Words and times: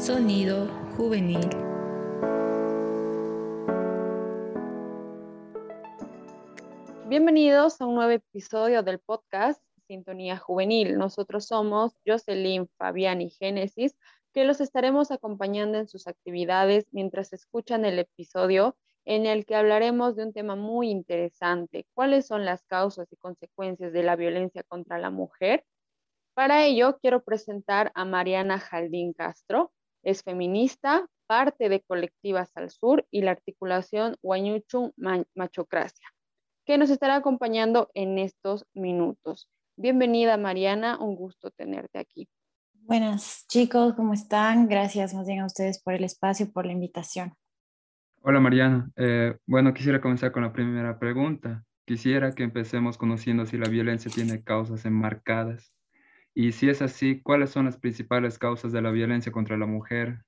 Sonido 0.00 0.66
juvenil. 0.96 1.46
Bienvenidos 7.06 7.78
a 7.82 7.86
un 7.86 7.96
nuevo 7.96 8.10
episodio 8.10 8.82
del 8.82 8.98
podcast 8.98 9.62
Sintonía 9.86 10.38
Juvenil. 10.38 10.96
Nosotros 10.96 11.46
somos 11.46 11.92
Jocelyn, 12.06 12.66
Fabián 12.78 13.20
y 13.20 13.28
Génesis, 13.28 13.94
que 14.32 14.44
los 14.44 14.62
estaremos 14.62 15.10
acompañando 15.10 15.76
en 15.76 15.86
sus 15.86 16.06
actividades 16.06 16.86
mientras 16.92 17.34
escuchan 17.34 17.84
el 17.84 17.98
episodio 17.98 18.78
en 19.04 19.26
el 19.26 19.44
que 19.44 19.54
hablaremos 19.54 20.16
de 20.16 20.24
un 20.24 20.32
tema 20.32 20.56
muy 20.56 20.88
interesante, 20.88 21.86
cuáles 21.92 22.26
son 22.26 22.46
las 22.46 22.64
causas 22.64 23.06
y 23.12 23.16
consecuencias 23.16 23.92
de 23.92 24.02
la 24.02 24.16
violencia 24.16 24.62
contra 24.62 24.98
la 24.98 25.10
mujer. 25.10 25.66
Para 26.32 26.64
ello, 26.64 26.98
quiero 27.02 27.22
presentar 27.22 27.92
a 27.94 28.06
Mariana 28.06 28.58
Jaldín 28.58 29.12
Castro. 29.12 29.70
Es 30.02 30.22
feminista, 30.22 31.06
parte 31.26 31.68
de 31.68 31.80
Colectivas 31.80 32.50
al 32.54 32.70
Sur 32.70 33.06
y 33.10 33.20
la 33.20 33.32
articulación 33.32 34.16
Huañuchun 34.22 34.92
Machocracia, 35.34 36.06
que 36.64 36.78
nos 36.78 36.90
estará 36.90 37.16
acompañando 37.16 37.90
en 37.94 38.18
estos 38.18 38.64
minutos. 38.74 39.48
Bienvenida, 39.76 40.36
Mariana, 40.36 40.98
un 40.98 41.16
gusto 41.16 41.50
tenerte 41.50 41.98
aquí. 41.98 42.28
Buenas 42.72 43.46
chicos, 43.46 43.94
¿cómo 43.94 44.14
están? 44.14 44.68
Gracias 44.68 45.14
más 45.14 45.26
bien 45.26 45.40
a 45.40 45.46
ustedes 45.46 45.82
por 45.82 45.94
el 45.94 46.04
espacio 46.04 46.46
y 46.46 46.48
por 46.48 46.66
la 46.66 46.72
invitación. 46.72 47.34
Hola 48.22 48.40
Mariana. 48.40 48.90
Eh, 48.96 49.36
bueno, 49.46 49.72
quisiera 49.72 50.00
comenzar 50.00 50.32
con 50.32 50.42
la 50.42 50.52
primera 50.52 50.98
pregunta. 50.98 51.64
Quisiera 51.86 52.32
que 52.32 52.42
empecemos 52.42 52.98
conociendo 52.98 53.46
si 53.46 53.58
la 53.58 53.68
violencia 53.68 54.10
tiene 54.10 54.42
causas 54.42 54.84
enmarcadas. 54.84 55.72
Y 56.34 56.52
si 56.52 56.68
es 56.68 56.80
así, 56.82 57.20
¿cuáles 57.20 57.50
son 57.50 57.66
las 57.66 57.76
principales 57.76 58.38
causas 58.38 58.72
de 58.72 58.82
la 58.82 58.90
violencia 58.90 59.32
contra 59.32 59.56
la 59.56 59.66
mujer? 59.66 60.24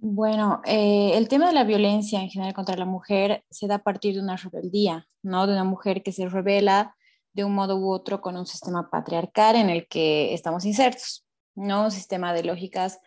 Bueno, 0.00 0.62
eh, 0.64 1.12
el 1.14 1.28
tema 1.28 1.48
de 1.48 1.52
la 1.52 1.64
violencia 1.64 2.20
en 2.20 2.30
general 2.30 2.54
contra 2.54 2.76
la 2.76 2.84
mujer 2.84 3.44
se 3.50 3.66
da 3.66 3.76
a 3.76 3.82
partir 3.82 4.14
de 4.14 4.20
una 4.20 4.36
rebeldía, 4.36 5.06
¿no? 5.22 5.46
De 5.46 5.52
una 5.52 5.64
mujer 5.64 6.02
que 6.02 6.12
se 6.12 6.28
revela 6.28 6.94
de 7.32 7.44
un 7.44 7.54
modo 7.54 7.76
u 7.76 7.90
otro 7.90 8.20
con 8.20 8.36
un 8.36 8.46
sistema 8.46 8.90
patriarcal 8.90 9.56
en 9.56 9.70
el 9.70 9.88
que 9.88 10.34
estamos 10.34 10.64
insertos, 10.64 11.26
¿no? 11.56 11.84
Un 11.84 11.90
sistema 11.90 12.32
de 12.32 12.44
lógicas 12.44 13.00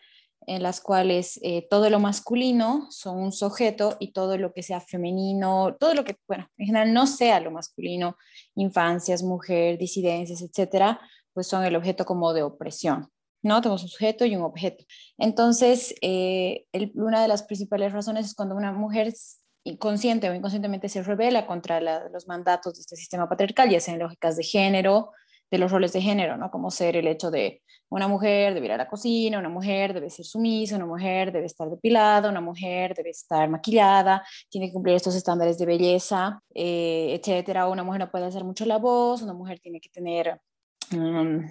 en 0.48 0.64
las 0.64 0.82
cuales 0.82 1.40
eh, 1.44 1.68
todo 1.70 1.90
lo 1.90 2.00
masculino 2.00 2.88
son 2.90 3.20
un 3.20 3.32
sujeto 3.32 3.96
y 4.00 4.12
todo 4.12 4.38
lo 4.38 4.54
que 4.54 4.64
sea 4.64 4.82
femenino, 4.82 5.76
todo 5.80 5.94
lo 5.94 6.04
que, 6.04 6.18
bueno, 6.28 6.50
en 6.58 6.66
general 6.66 6.94
no 6.94 7.08
sea 7.08 7.40
lo 7.40 7.52
masculino, 7.52 8.18
infancias, 8.56 9.24
mujer, 9.24 9.78
disidencias, 9.78 10.42
etcétera, 10.42 11.00
pues 11.34 11.48
son 11.48 11.64
el 11.64 11.76
objeto 11.76 12.06
como 12.06 12.34
de 12.34 12.44
opresión, 12.44 13.10
¿no? 13.42 13.62
Tenemos 13.62 13.84
un 13.84 13.90
sujeto 13.90 14.26
y 14.26 14.36
un 14.36 14.44
objeto. 14.44 14.84
Entonces, 15.18 15.96
eh, 16.02 16.66
una 16.96 17.22
de 17.22 17.28
las 17.28 17.44
principales 17.44 17.94
razones 17.94 18.26
es 18.26 18.36
cuando 18.36 18.56
una 18.56 18.72
mujer 18.72 19.14
inconsciente 19.64 20.30
o 20.30 20.34
inconscientemente 20.34 20.90
se 20.90 21.04
revela 21.04 21.46
contra 21.46 21.80
los 22.10 22.28
mandatos 22.28 22.76
de 22.76 22.82
este 22.82 22.96
sistema 22.96 23.30
patriarcal, 23.30 23.70
ya 23.70 23.80
sean 23.80 24.00
lógicas 24.00 24.36
de 24.38 24.44
género, 24.44 25.12
de 25.52 25.58
los 25.58 25.72
roles 25.72 25.94
de 25.94 26.02
género, 26.02 26.38
¿no? 26.38 26.50
Como 26.50 26.72
ser 26.72 26.96
el 26.96 27.08
hecho 27.08 27.30
de 27.30 27.62
una 27.90 28.08
mujer 28.08 28.54
debe 28.54 28.68
ir 28.68 28.72
a 28.72 28.78
la 28.78 28.88
cocina, 28.88 29.38
una 29.38 29.50
mujer 29.50 29.94
debe 29.94 30.10
ser 30.10 30.26
sumisa, 30.26 30.78
una 30.78 30.86
mujer 30.86 31.34
debe 31.34 31.46
estar 31.46 31.70
depilada, 31.70 32.30
una 32.30 32.40
mujer 32.40 32.94
debe 32.96 33.10
estar 33.10 33.50
maquillada, 33.50 34.26
tiene 34.50 34.68
que 34.68 34.74
cumplir 34.74 34.96
estos 34.96 35.14
estándares 35.14 35.58
de 35.58 35.66
belleza, 35.66 36.42
eh, 36.56 37.20
etcétera. 37.20 37.68
Una 37.68 37.84
mujer 37.84 38.00
no 38.00 38.10
puede 38.10 38.26
hacer 38.26 38.46
mucho 38.46 38.66
la 38.66 38.78
voz, 38.78 39.22
una 39.22 39.34
mujer 39.34 39.60
tiene 39.60 39.82
que 39.82 39.90
tener, 39.90 40.40
mm, 40.92 41.46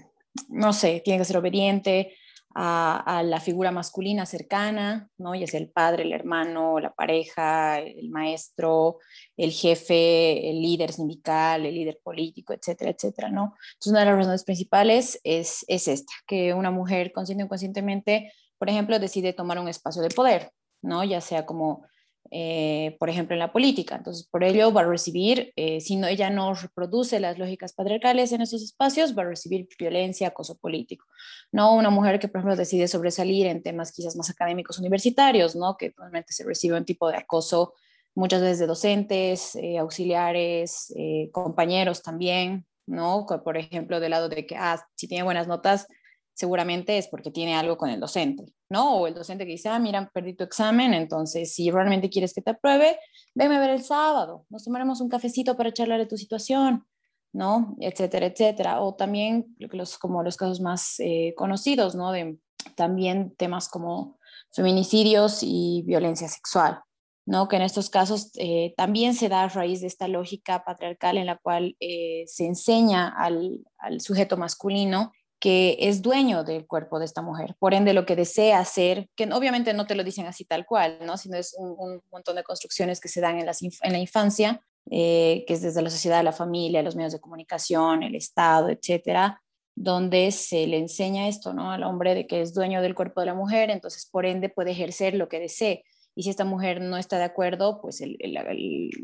no 0.48 0.72
sé, 0.72 1.02
tiene 1.04 1.18
que 1.18 1.24
ser 1.24 1.36
obediente, 1.36 2.14
a, 2.54 3.22
la 3.24 3.40
figura 3.40 3.70
masculina 3.70 4.26
cercana, 4.26 5.08
¿no? 5.18 5.34
ya 5.34 5.46
sea 5.46 5.60
el 5.60 5.70
padre, 5.70 6.02
el 6.02 6.12
hermano, 6.12 6.80
la 6.80 6.92
pareja, 6.92 7.78
el 7.78 8.10
maestro, 8.10 8.98
el 9.36 9.52
jefe, 9.52 10.50
el 10.50 10.60
líder 10.60 10.92
sindical, 10.92 11.64
el 11.64 11.74
líder 11.74 12.00
político, 12.02 12.52
etcétera, 12.52 12.90
etcétera. 12.90 13.30
¿no? 13.30 13.54
Entonces, 13.74 13.90
una 13.90 14.00
de 14.00 14.06
las 14.06 14.16
razones 14.16 14.44
principales 14.44 15.20
es, 15.22 15.64
es 15.68 15.88
esta, 15.88 16.12
que 16.26 16.52
una 16.54 16.70
mujer 16.70 17.12
consciente 17.12 17.44
o 17.44 17.46
inconscientemente, 17.46 18.32
por 18.58 18.68
ejemplo, 18.68 18.98
decide 18.98 19.32
tomar 19.32 19.58
un 19.58 19.68
espacio 19.68 20.02
de 20.02 20.10
poder, 20.10 20.50
¿no? 20.82 21.04
ya 21.04 21.20
sea 21.20 21.46
como 21.46 21.86
eh, 22.32 22.96
por 23.00 23.10
ejemplo, 23.10 23.34
en 23.34 23.40
la 23.40 23.52
política. 23.52 23.96
Entonces, 23.96 24.26
por 24.26 24.44
ello 24.44 24.72
va 24.72 24.82
a 24.82 24.84
recibir, 24.84 25.52
eh, 25.56 25.80
si 25.80 25.96
no, 25.96 26.06
ella 26.06 26.30
no 26.30 26.54
reproduce 26.54 27.18
las 27.18 27.38
lógicas 27.38 27.72
patriarcales 27.72 28.30
en 28.32 28.40
esos 28.40 28.62
espacios, 28.62 29.16
va 29.18 29.22
a 29.22 29.26
recibir 29.26 29.66
violencia, 29.78 30.28
acoso 30.28 30.56
político. 30.56 31.06
No 31.50 31.74
una 31.74 31.90
mujer 31.90 32.20
que, 32.20 32.28
por 32.28 32.38
ejemplo, 32.38 32.56
decide 32.56 32.86
sobresalir 32.86 33.46
en 33.46 33.62
temas 33.62 33.90
quizás 33.90 34.14
más 34.14 34.30
académicos 34.30 34.78
universitarios, 34.78 35.56
¿no? 35.56 35.76
que 35.76 35.92
normalmente 35.96 36.32
se 36.32 36.44
recibe 36.44 36.76
un 36.76 36.84
tipo 36.84 37.08
de 37.08 37.16
acoso 37.16 37.74
muchas 38.14 38.42
veces 38.42 38.58
de 38.60 38.66
docentes, 38.66 39.56
eh, 39.56 39.78
auxiliares, 39.78 40.92
compañeros 41.32 42.02
también, 42.02 42.66
¿no? 42.86 43.26
Por 43.44 43.56
ejemplo, 43.56 44.00
del 44.00 44.10
lado 44.10 44.28
de 44.28 44.46
que, 44.46 44.56
ah, 44.56 44.84
si 44.96 45.08
tiene 45.08 45.22
buenas 45.24 45.46
notas, 45.46 45.86
seguramente 46.34 46.96
es 46.98 47.08
porque 47.08 47.30
tiene 47.30 47.54
algo 47.54 47.76
con 47.76 47.90
el 47.90 48.00
docente, 48.00 48.46
¿no? 48.68 48.96
O 48.96 49.06
el 49.06 49.14
docente 49.14 49.44
que 49.44 49.52
dice, 49.52 49.68
ah, 49.68 49.78
mira, 49.78 50.10
perdí 50.12 50.34
tu 50.34 50.44
examen, 50.44 50.94
entonces 50.94 51.54
si 51.54 51.70
realmente 51.70 52.08
quieres 52.08 52.32
que 52.32 52.42
te 52.42 52.50
apruebe, 52.50 52.98
venme 53.34 53.56
a 53.56 53.60
ver 53.60 53.70
el 53.70 53.82
sábado, 53.82 54.46
nos 54.48 54.64
tomaremos 54.64 55.00
un 55.00 55.08
cafecito 55.08 55.56
para 55.56 55.72
charlar 55.72 55.98
de 55.98 56.06
tu 56.06 56.16
situación, 56.16 56.86
¿no? 57.32 57.76
Etcétera, 57.80 58.26
etcétera. 58.26 58.80
O 58.80 58.94
también 58.94 59.54
los, 59.58 59.98
como 59.98 60.22
los 60.22 60.36
casos 60.36 60.60
más 60.60 60.98
eh, 61.00 61.34
conocidos, 61.36 61.94
¿no? 61.94 62.12
De 62.12 62.38
también 62.74 63.34
temas 63.36 63.68
como 63.68 64.18
feminicidios 64.52 65.40
y 65.42 65.82
violencia 65.86 66.28
sexual, 66.28 66.80
¿no? 67.26 67.48
Que 67.48 67.56
en 67.56 67.62
estos 67.62 67.90
casos 67.90 68.30
eh, 68.36 68.74
también 68.76 69.14
se 69.14 69.28
da 69.28 69.42
a 69.42 69.48
raíz 69.48 69.80
de 69.80 69.86
esta 69.86 70.08
lógica 70.08 70.64
patriarcal 70.64 71.18
en 71.18 71.26
la 71.26 71.36
cual 71.36 71.76
eh, 71.80 72.24
se 72.26 72.46
enseña 72.46 73.08
al, 73.08 73.60
al 73.78 74.00
sujeto 74.00 74.36
masculino 74.36 75.12
que 75.40 75.78
es 75.80 76.02
dueño 76.02 76.44
del 76.44 76.66
cuerpo 76.66 76.98
de 76.98 77.06
esta 77.06 77.22
mujer, 77.22 77.56
por 77.58 77.72
ende 77.72 77.94
lo 77.94 78.04
que 78.04 78.14
desea 78.14 78.60
hacer, 78.60 79.08
que 79.16 79.24
obviamente 79.32 79.72
no 79.72 79.86
te 79.86 79.94
lo 79.94 80.04
dicen 80.04 80.26
así 80.26 80.44
tal 80.44 80.66
cual, 80.66 80.98
¿no? 81.04 81.16
sino 81.16 81.38
es 81.38 81.56
un, 81.58 82.02
montón 82.12 82.36
de 82.36 82.42
construcciones 82.42 83.00
que 83.00 83.08
se 83.08 83.22
dan 83.22 83.38
en, 83.38 83.46
la 83.46 83.98
infancia, 83.98 84.60
eh, 84.90 85.44
que 85.46 85.54
es 85.54 85.62
desde 85.62 85.80
la 85.80 85.90
sociedad, 85.90 86.22
la 86.22 86.32
familia, 86.32 86.82
los 86.82 86.94
medios 86.94 87.12
de 87.12 87.20
comunicación, 87.20 88.02
el 88.02 88.14
Estado, 88.14 88.68
etcétera, 88.68 89.40
donde 89.74 90.30
se 90.30 90.66
le 90.66 90.76
enseña 90.76 91.26
esto 91.26 91.54
¿no? 91.54 91.70
al 91.72 91.84
hombre 91.84 92.14
de 92.14 92.26
que 92.26 92.42
es 92.42 92.52
dueño 92.52 92.82
del 92.82 92.94
cuerpo 92.94 93.20
de 93.20 93.26
la 93.26 93.34
mujer, 93.34 93.70
entonces 93.70 94.06
por 94.06 94.26
ende 94.26 94.50
puede 94.50 94.72
ejercer 94.72 95.14
lo 95.14 95.30
que 95.30 95.40
desee 95.40 95.84
y 96.14 96.24
si 96.24 96.30
esta 96.30 96.44
mujer 96.44 96.80
no 96.80 96.96
está 96.96 97.18
de 97.18 97.24
acuerdo, 97.24 97.80
pues 97.80 98.00
el, 98.00 98.16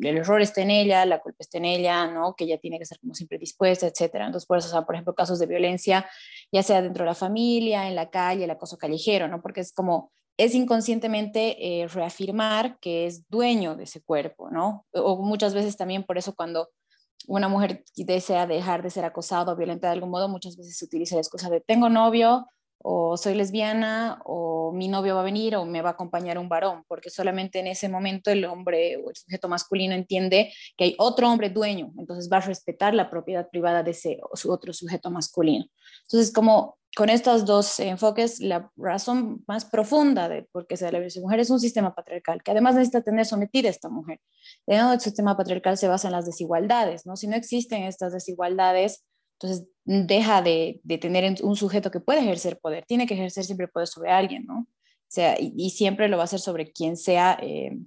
error 0.02 0.42
está 0.42 0.62
en 0.62 0.70
ella, 0.70 1.06
la 1.06 1.20
culpa 1.20 1.38
está 1.40 1.58
en 1.58 1.64
ella, 1.64 2.06
¿no? 2.08 2.34
Que 2.34 2.44
ella 2.44 2.58
tiene 2.58 2.78
que 2.78 2.82
estar 2.82 2.98
como 2.98 3.14
siempre 3.14 3.38
dispuesta, 3.38 3.86
etcétera. 3.86 4.26
Entonces, 4.26 4.46
por 4.46 4.58
eso, 4.58 4.68
o 4.68 4.70
sea, 4.70 4.82
por 4.82 4.96
ejemplo, 4.96 5.14
casos 5.14 5.38
de 5.38 5.46
violencia, 5.46 6.08
ya 6.52 6.62
sea 6.62 6.82
dentro 6.82 7.04
de 7.04 7.10
la 7.10 7.14
familia, 7.14 7.88
en 7.88 7.94
la 7.94 8.10
calle, 8.10 8.44
el 8.44 8.50
acoso 8.50 8.76
callejero, 8.76 9.28
¿no? 9.28 9.40
Porque 9.40 9.60
es 9.60 9.72
como, 9.72 10.12
es 10.36 10.54
inconscientemente 10.54 11.82
eh, 11.82 11.88
reafirmar 11.88 12.78
que 12.80 13.06
es 13.06 13.28
dueño 13.28 13.76
de 13.76 13.84
ese 13.84 14.02
cuerpo, 14.02 14.50
¿no? 14.50 14.84
O 14.92 15.22
muchas 15.22 15.54
veces 15.54 15.76
también 15.76 16.02
por 16.02 16.18
eso 16.18 16.34
cuando 16.34 16.70
una 17.28 17.48
mujer 17.48 17.84
desea 17.96 18.46
dejar 18.46 18.82
de 18.82 18.90
ser 18.90 19.04
acosada 19.04 19.52
o 19.52 19.56
violenta 19.56 19.88
de 19.88 19.94
algún 19.94 20.10
modo, 20.10 20.28
muchas 20.28 20.56
veces 20.56 20.76
se 20.76 20.84
utiliza 20.84 21.14
la 21.14 21.22
excusa 21.22 21.50
de 21.50 21.60
tengo 21.60 21.88
novio, 21.88 22.46
o 22.88 23.16
soy 23.16 23.34
lesbiana, 23.34 24.22
o 24.24 24.70
mi 24.72 24.86
novio 24.86 25.16
va 25.16 25.22
a 25.22 25.24
venir, 25.24 25.56
o 25.56 25.64
me 25.64 25.82
va 25.82 25.90
a 25.90 25.92
acompañar 25.94 26.38
un 26.38 26.48
varón, 26.48 26.84
porque 26.86 27.10
solamente 27.10 27.58
en 27.58 27.66
ese 27.66 27.88
momento 27.88 28.30
el 28.30 28.44
hombre 28.44 28.96
o 28.98 29.10
el 29.10 29.16
sujeto 29.16 29.48
masculino 29.48 29.92
entiende 29.92 30.52
que 30.76 30.84
hay 30.84 30.94
otro 30.98 31.28
hombre 31.28 31.50
dueño, 31.50 31.92
entonces 31.98 32.30
va 32.32 32.36
a 32.36 32.42
respetar 32.42 32.94
la 32.94 33.10
propiedad 33.10 33.48
privada 33.50 33.82
de 33.82 33.90
ese 33.90 34.20
otro 34.22 34.72
sujeto 34.72 35.10
masculino. 35.10 35.64
Entonces, 36.02 36.32
como 36.32 36.78
con 36.96 37.10
estos 37.10 37.44
dos 37.44 37.80
enfoques, 37.80 38.38
la 38.38 38.70
razón 38.76 39.42
más 39.48 39.64
profunda 39.64 40.28
de 40.28 40.44
por 40.52 40.68
qué 40.68 40.76
se 40.76 40.84
da 40.84 40.92
la 40.92 40.98
violencia 40.98 41.20
mujer 41.20 41.40
es 41.40 41.50
un 41.50 41.58
sistema 41.58 41.92
patriarcal, 41.92 42.40
que 42.44 42.52
además 42.52 42.76
necesita 42.76 43.02
tener 43.02 43.26
sometida 43.26 43.66
a 43.66 43.72
esta 43.72 43.88
mujer. 43.88 44.20
El 44.64 45.00
sistema 45.00 45.36
patriarcal 45.36 45.76
se 45.76 45.88
basa 45.88 46.06
en 46.06 46.12
las 46.12 46.24
desigualdades, 46.24 47.04
¿no? 47.04 47.16
Si 47.16 47.26
no 47.26 47.34
existen 47.34 47.82
estas 47.82 48.12
desigualdades, 48.12 49.04
entonces, 49.38 49.68
deja 49.84 50.40
de, 50.42 50.80
tener 51.00 51.36
un 51.42 51.56
sujeto 51.56 51.90
que 51.90 52.00
puede 52.00 52.20
ejercer 52.20 52.58
poder, 52.58 52.84
tiene 52.86 53.06
que 53.06 53.14
ejercer 53.14 53.44
siempre 53.44 53.68
poder 53.68 53.86
sobre 53.86 54.10
alguien, 54.10 54.46
¿no? 54.46 54.60
O 54.60 55.08
sea, 55.08 55.36
y, 55.38 55.70
siempre 55.70 56.08
lo 56.08 56.16
va 56.16 56.22
a 56.22 56.24
hacer 56.24 56.40
sobre 56.40 56.72
quien 56.72 56.96
sea, 56.96 57.38
eh, 57.40 57.78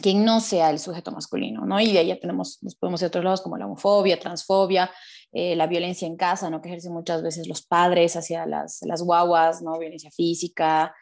quien 0.00 0.24
no 0.24 0.40
sea 0.40 0.70
el 0.70 0.78
sujeto 0.78 1.10
masculino, 1.10 1.66
¿no? 1.66 1.80
Y 1.80 1.92
de 1.92 1.98
ahí 1.98 2.20
tenemos, 2.20 2.62
nos 2.62 2.76
podemos 2.76 3.00
ir 3.02 3.06
a 3.06 3.08
otros 3.08 3.24
lados 3.24 3.42
como 3.42 3.58
la 3.58 3.66
homofobia, 3.66 4.18
transfobia, 4.18 4.90
eh, 5.32 5.56
la 5.56 5.66
violencia 5.66 6.06
en 6.06 6.16
casa, 6.16 6.48
¿no? 6.48 6.62
Que 6.62 6.68
ejercen 6.68 6.92
muchas 6.92 7.22
veces 7.22 7.48
los 7.48 7.62
padres 7.66 8.16
hacia 8.16 8.46
las, 8.46 8.80
las 8.82 9.02
guaguas, 9.02 9.60
¿no? 9.60 9.78
Violencia 9.78 10.10
física, 10.10 10.94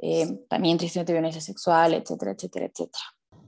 eh, 0.00 0.38
también 0.48 0.78
tristemente 0.78 1.12
violencia 1.12 1.40
sexual, 1.40 1.94
etcétera, 1.94 2.32
etcétera, 2.32 2.66
etcétera. 2.66 3.04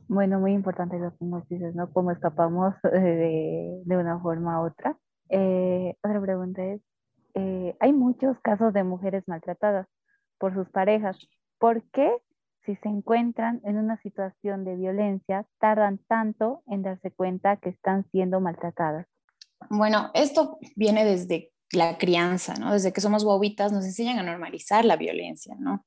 Bueno, 0.09 0.41
muy 0.41 0.53
importante 0.53 0.99
lo 0.99 1.11
que 1.17 1.25
nos 1.25 1.49
dices, 1.49 1.75
¿no? 1.75 1.93
Cómo 1.93 2.11
escapamos 2.11 2.75
de, 2.83 3.81
de 3.85 3.97
una 3.97 4.21
forma 4.21 4.61
u 4.63 4.67
otra. 4.67 4.99
Eh, 5.29 5.97
otra 6.03 6.21
pregunta 6.21 6.65
es, 6.65 6.81
eh, 7.35 7.77
hay 7.81 7.93
muchos 7.93 8.39
casos 8.41 8.73
de 8.73 8.85
mujeres 8.85 9.25
maltratadas 9.27 9.87
por 10.39 10.55
sus 10.55 10.69
parejas 10.71 11.17
¿por 11.59 11.83
qué 11.91 12.11
si 12.65 12.77
se 12.77 12.89
encuentran 12.89 13.61
en 13.65 13.77
una 13.77 14.01
situación 14.03 14.65
de 14.65 14.77
violencia 14.77 15.47
tardan 15.59 15.99
tanto 16.09 16.63
en 16.67 16.83
darse 16.83 17.11
cuenta 17.11 17.57
que 17.59 17.71
están 17.71 18.05
siendo 18.11 18.41
maltratadas? 18.41 19.07
Bueno, 19.71 20.11
esto 20.15 20.59
viene 20.75 21.05
desde 21.05 21.53
la 21.73 21.97
crianza, 21.97 22.55
¿no? 22.55 22.73
Desde 22.73 22.93
que 22.93 23.01
somos 23.01 23.25
bobitas 23.25 23.73
nos 23.73 23.85
enseñan 23.85 24.19
a 24.19 24.23
normalizar 24.23 24.85
la 24.85 24.97
violencia, 24.97 25.57
¿no? 25.59 25.87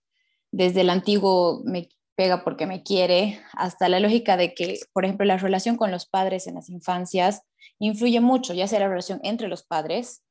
Desde 0.51 0.81
el 0.81 0.89
antiguo 0.89 1.62
me 1.65 1.89
pega 2.15 2.44
porque 2.44 2.65
me 2.65 2.83
quiere, 2.83 3.39
hasta 3.53 3.88
la 3.88 4.00
lógica 4.00 4.35
de 4.35 4.53
que, 4.53 4.80
por 4.94 5.06
ejemplo, 5.06 5.25
la 5.25 5.38
relación 5.38 5.77
con 5.77 5.92
los 5.92 6.07
padres 6.07 6.47
en 6.47 6.56
las 6.56 6.69
infancias 6.69 7.44
influye 7.77 8.19
mucho, 8.19 8.54
ya 8.54 8.68
sea 8.68 8.80
la 8.80 8.88
relación 8.88 9.19
entre 9.24 9.48
los 9.48 9.63
padres 9.63 10.24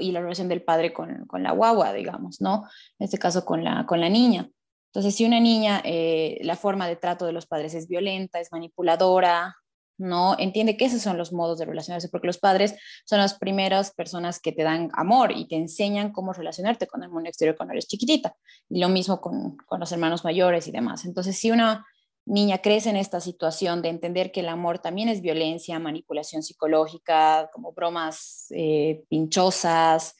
y 0.00 0.12
la 0.12 0.20
relación 0.20 0.48
del 0.48 0.62
padre 0.62 0.92
con, 0.92 1.26
con 1.26 1.42
la 1.42 1.52
guagua, 1.52 1.92
digamos, 1.92 2.40
¿no? 2.40 2.64
En 2.98 3.04
este 3.04 3.18
caso 3.18 3.44
con 3.44 3.64
la, 3.64 3.84
con 3.86 4.00
la 4.00 4.08
niña. 4.08 4.48
Entonces, 4.92 5.14
si 5.14 5.24
una 5.24 5.40
niña, 5.40 5.82
eh, 5.84 6.38
la 6.42 6.56
forma 6.56 6.88
de 6.88 6.96
trato 6.96 7.26
de 7.26 7.32
los 7.32 7.46
padres 7.46 7.74
es 7.74 7.88
violenta, 7.88 8.40
es 8.40 8.52
manipuladora, 8.52 9.56
¿no? 9.98 10.36
Entiende 10.38 10.76
que 10.76 10.86
esos 10.86 11.02
son 11.02 11.18
los 11.18 11.32
modos 11.32 11.58
de 11.58 11.66
relacionarse, 11.66 12.08
porque 12.08 12.26
los 12.26 12.38
padres 12.38 12.76
son 13.04 13.18
las 13.18 13.38
primeras 13.38 13.92
personas 13.92 14.40
que 14.40 14.52
te 14.52 14.62
dan 14.62 14.90
amor 14.94 15.32
y 15.32 15.46
te 15.46 15.56
enseñan 15.56 16.12
cómo 16.12 16.32
relacionarte 16.32 16.86
con 16.86 17.02
el 17.02 17.10
mundo 17.10 17.28
exterior 17.28 17.56
cuando 17.56 17.72
eres 17.72 17.86
chiquitita. 17.86 18.34
Y 18.70 18.80
lo 18.80 18.88
mismo 18.88 19.20
con, 19.20 19.56
con 19.56 19.80
los 19.80 19.92
hermanos 19.92 20.24
mayores 20.24 20.66
y 20.68 20.70
demás. 20.70 21.04
Entonces, 21.04 21.36
si 21.38 21.50
una 21.50 21.84
niña 22.28 22.58
crece 22.58 22.90
en 22.90 22.96
esta 22.96 23.20
situación 23.20 23.82
de 23.82 23.88
entender 23.88 24.30
que 24.30 24.40
el 24.40 24.48
amor 24.48 24.78
también 24.78 25.08
es 25.08 25.20
violencia, 25.20 25.78
manipulación 25.78 26.42
psicológica, 26.42 27.50
como 27.52 27.72
bromas 27.72 28.46
eh, 28.50 29.04
pinchosas, 29.08 30.14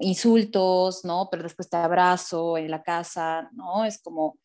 insultos, 0.00 1.04
¿no? 1.04 1.28
Pero 1.30 1.42
después 1.42 1.68
te 1.68 1.76
abrazo 1.76 2.56
en 2.56 2.70
la 2.70 2.82
casa, 2.82 3.50
¿no? 3.52 3.84
Es 3.84 4.00
como, 4.00 4.38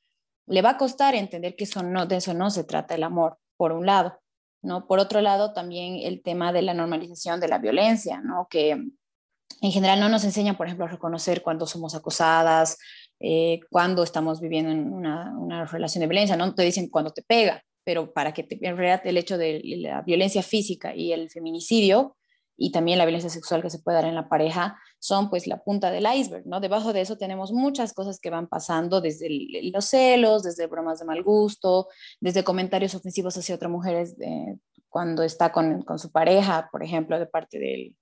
le 0.48 0.62
va 0.62 0.72
a 0.72 0.78
costar 0.78 1.16
entender 1.16 1.56
que 1.56 1.66
eso 1.66 1.84
no, 1.84 2.06
de 2.06 2.18
eso 2.18 2.34
no 2.34 2.50
se 2.50 2.64
trata 2.64 2.96
el 2.96 3.04
amor, 3.04 3.38
por 3.58 3.72
un 3.72 3.86
lado. 3.86 4.20
¿no? 4.64 4.88
Por 4.88 5.00
otro 5.00 5.22
lado, 5.22 5.54
también 5.54 5.98
el 6.02 6.24
tema 6.24 6.54
de 6.54 6.62
la 6.62 6.74
normalización 6.74 7.40
de 7.40 7.50
la 7.50 7.60
violencia, 7.60 8.22
¿no? 8.22 8.48
Que 8.50 8.72
en 8.72 9.72
general 9.72 10.00
no 10.00 10.10
nos 10.10 10.24
enseñan, 10.24 10.56
por 10.56 10.68
ejemplo, 10.68 10.86
a 10.86 10.90
reconocer 10.90 11.44
cuando 11.44 11.68
somos 11.68 11.96
acosadas, 11.96 12.78
eh, 13.20 13.60
cuando 13.70 14.04
estamos 14.04 14.42
viviendo 14.42 14.72
en 14.72 14.92
una, 14.92 15.34
una, 15.38 15.66
relación 15.66 16.02
de 16.02 16.08
violencia, 16.08 16.36
no 16.36 16.54
te 16.54 16.64
dicen 16.64 16.90
cuando 16.90 17.12
te 17.12 17.22
pega, 17.22 17.64
pero 17.84 18.14
para 18.14 18.34
que 18.34 18.44
te, 18.44 18.58
en 18.62 18.78
realidad 18.78 19.02
el 19.06 19.18
hecho 19.18 19.38
de 19.38 19.62
la 19.64 20.02
violencia 20.02 20.44
física 20.44 20.96
y 20.96 21.14
el 21.14 21.30
feminicidio 21.30 22.16
y 22.56 22.72
también 22.72 22.98
la 22.98 23.06
violencia 23.06 23.30
sexual 23.30 23.62
que 23.62 23.70
se 23.70 23.80
puede 23.80 23.98
dar 23.98 24.06
en 24.06 24.16
la 24.16 24.30
pareja 24.30 24.80
son 25.00 25.30
pues 25.30 25.48
la 25.48 25.64
punta 25.64 25.92
del 25.92 26.06
iceberg, 26.06 26.46
¿no? 26.46 26.60
Debajo 26.60 26.94
de 26.94 27.02
eso 27.02 27.18
tenemos 27.18 27.52
muchas 27.52 27.94
cosas 27.94 28.20
que 28.20 28.30
van 28.30 28.48
pasando, 28.48 29.02
desde 29.02 29.28
los 29.72 29.86
celos, 29.86 30.44
desde 30.44 30.68
bromas 30.68 31.00
de 31.00 31.06
mal 31.06 31.24
gusto, 31.24 31.90
desde 32.22 32.44
comentarios 32.44 32.96
ofensivos 32.96 33.38
hacia 33.38 33.56
otras 33.56 33.72
mujeres 33.72 34.16
eh, 34.22 34.58
cuando 34.88 35.24
está 35.24 35.52
con, 35.52 35.82
con, 35.82 36.00
su 36.00 36.12
pareja, 36.12 36.70
por 36.72 36.84
ejemplo, 36.84 37.20
de 37.20 37.26
parte 37.26 37.60
del, 37.60 37.96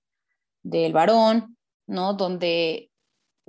del 0.62 0.92
varón, 0.92 1.56
¿no? 1.86 2.14
Donde 2.14 2.91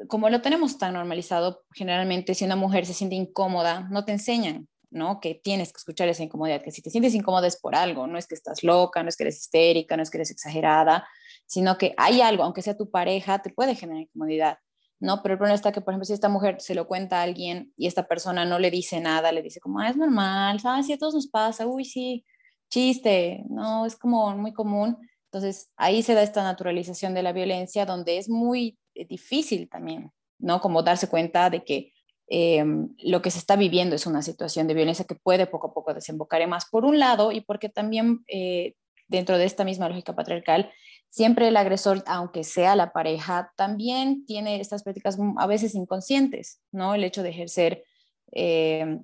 como 0.08 0.30
lo 0.30 0.42
tenemos 0.42 0.78
tan 0.78 0.94
normalizado, 0.94 1.64
generalmente 1.74 2.34
si 2.34 2.46
una 2.46 2.56
mujer 2.56 2.86
se 2.86 2.94
siente 2.94 3.16
incómoda, 3.16 3.88
no 3.90 4.06
te 4.06 4.12
enseñan 4.14 4.68
¿no? 4.94 5.20
Que 5.20 5.36
tienes 5.36 5.74
que 5.74 5.78
escuchar 5.78 6.08
esa 6.08 6.24
incomodidad, 6.24 6.62
que 6.62 6.72
si 6.72 6.82
te 6.82 6.90
sientes 6.90 7.14
incómoda 7.16 7.48
es 7.48 7.60
por 7.60 7.76
algo, 7.76 8.08
no 8.08 8.18
es 8.18 8.28
que 8.28 8.36
estás 8.36 8.64
loca, 8.64 9.04
no 9.04 9.10
es 9.10 9.18
que 9.18 9.24
eres 9.24 9.40
histérica, 9.40 9.98
no 9.98 10.04
es 10.04 10.10
que 10.10 10.18
eres 10.18 10.32
exagerada, 10.32 11.08
sino 11.46 11.78
que 11.78 11.94
hay 11.98 12.22
algo, 12.22 12.44
aunque 12.44 12.62
sea 12.62 12.78
tu 12.78 12.90
pareja, 12.90 13.42
te 13.42 13.50
puede 13.50 13.76
generar 13.76 14.04
incomodidad, 14.04 14.60
¿no? 15.00 15.22
Pero 15.22 15.34
el 15.34 15.40
problema 15.40 15.56
está 15.56 15.72
que, 15.72 15.82
por 15.82 15.94
ejemplo, 15.94 16.06
si 16.06 16.14
esta 16.14 16.30
mujer 16.30 16.58
se 16.60 16.76
lo 16.76 16.88
cuenta 16.88 17.20
a 17.20 17.24
alguien 17.24 17.74
y 17.76 17.88
esta 17.88 18.08
persona 18.08 18.46
no 18.46 18.60
le 18.60 18.72
dice 18.72 19.02
nada, 19.02 19.32
le 19.32 19.42
dice 19.42 19.60
como, 19.60 19.80
ah, 19.80 19.90
es 19.90 19.98
normal, 19.98 20.60
¿sabes? 20.60 20.86
Si 20.86 20.94
a 20.94 20.98
todos 20.98 21.16
nos 21.16 21.28
pasa, 21.28 21.68
uy, 21.68 21.86
sí, 21.86 22.26
chiste, 22.70 23.44
¿no? 23.50 23.86
Es 23.86 23.96
como 23.96 24.36
muy 24.38 24.54
común. 24.54 24.98
Entonces, 25.26 25.72
ahí 25.76 26.04
se 26.04 26.14
da 26.14 26.22
esta 26.22 26.44
naturalización 26.44 27.14
de 27.16 27.24
la 27.24 27.34
violencia 27.34 27.86
donde 27.86 28.18
es 28.20 28.30
muy 28.30 28.78
difícil 29.08 29.70
también, 29.70 30.12
¿no? 30.40 30.62
Como 30.62 30.84
darse 30.84 31.08
cuenta 31.08 31.50
de 31.50 31.64
que 31.64 31.94
Em, 32.28 32.90
lo 33.04 33.22
que 33.22 33.32
se 33.32 33.38
está 33.38 33.56
viviendo 33.56 33.96
es 33.96 34.06
una 34.06 34.22
situación 34.22 34.68
de 34.68 34.74
violencia 34.74 35.06
que 35.06 35.16
puede 35.16 35.46
poco 35.46 35.68
a 35.68 35.74
poco 35.74 35.94
desembocar 35.94 36.42
en 36.42 36.50
más, 36.50 36.66
por 36.70 36.86
un 36.86 36.98
lado, 36.98 37.32
y 37.32 37.42
porque 37.42 37.70
también 37.70 38.24
eh, 38.28 38.76
dentro 39.08 39.38
de 39.38 39.46
esta 39.46 39.66
misma 39.66 39.90
lógica 39.90 40.16
patriarcal, 40.16 40.72
siempre 41.10 41.48
el 41.50 41.58
agresor, 41.58 42.04
aunque 42.08 42.44
sea 42.44 42.76
la 42.76 42.94
pareja, 42.94 43.52
también 43.56 44.26
tiene 44.26 44.62
estas 44.62 44.84
prácticas 44.84 45.18
a 45.38 45.48
veces 45.48 45.76
inconscientes, 45.76 46.62
¿no? 46.72 46.96
El 46.96 47.04
hecho 47.04 47.24
de 47.24 47.30
ejercer 47.30 47.84
em, 48.32 49.04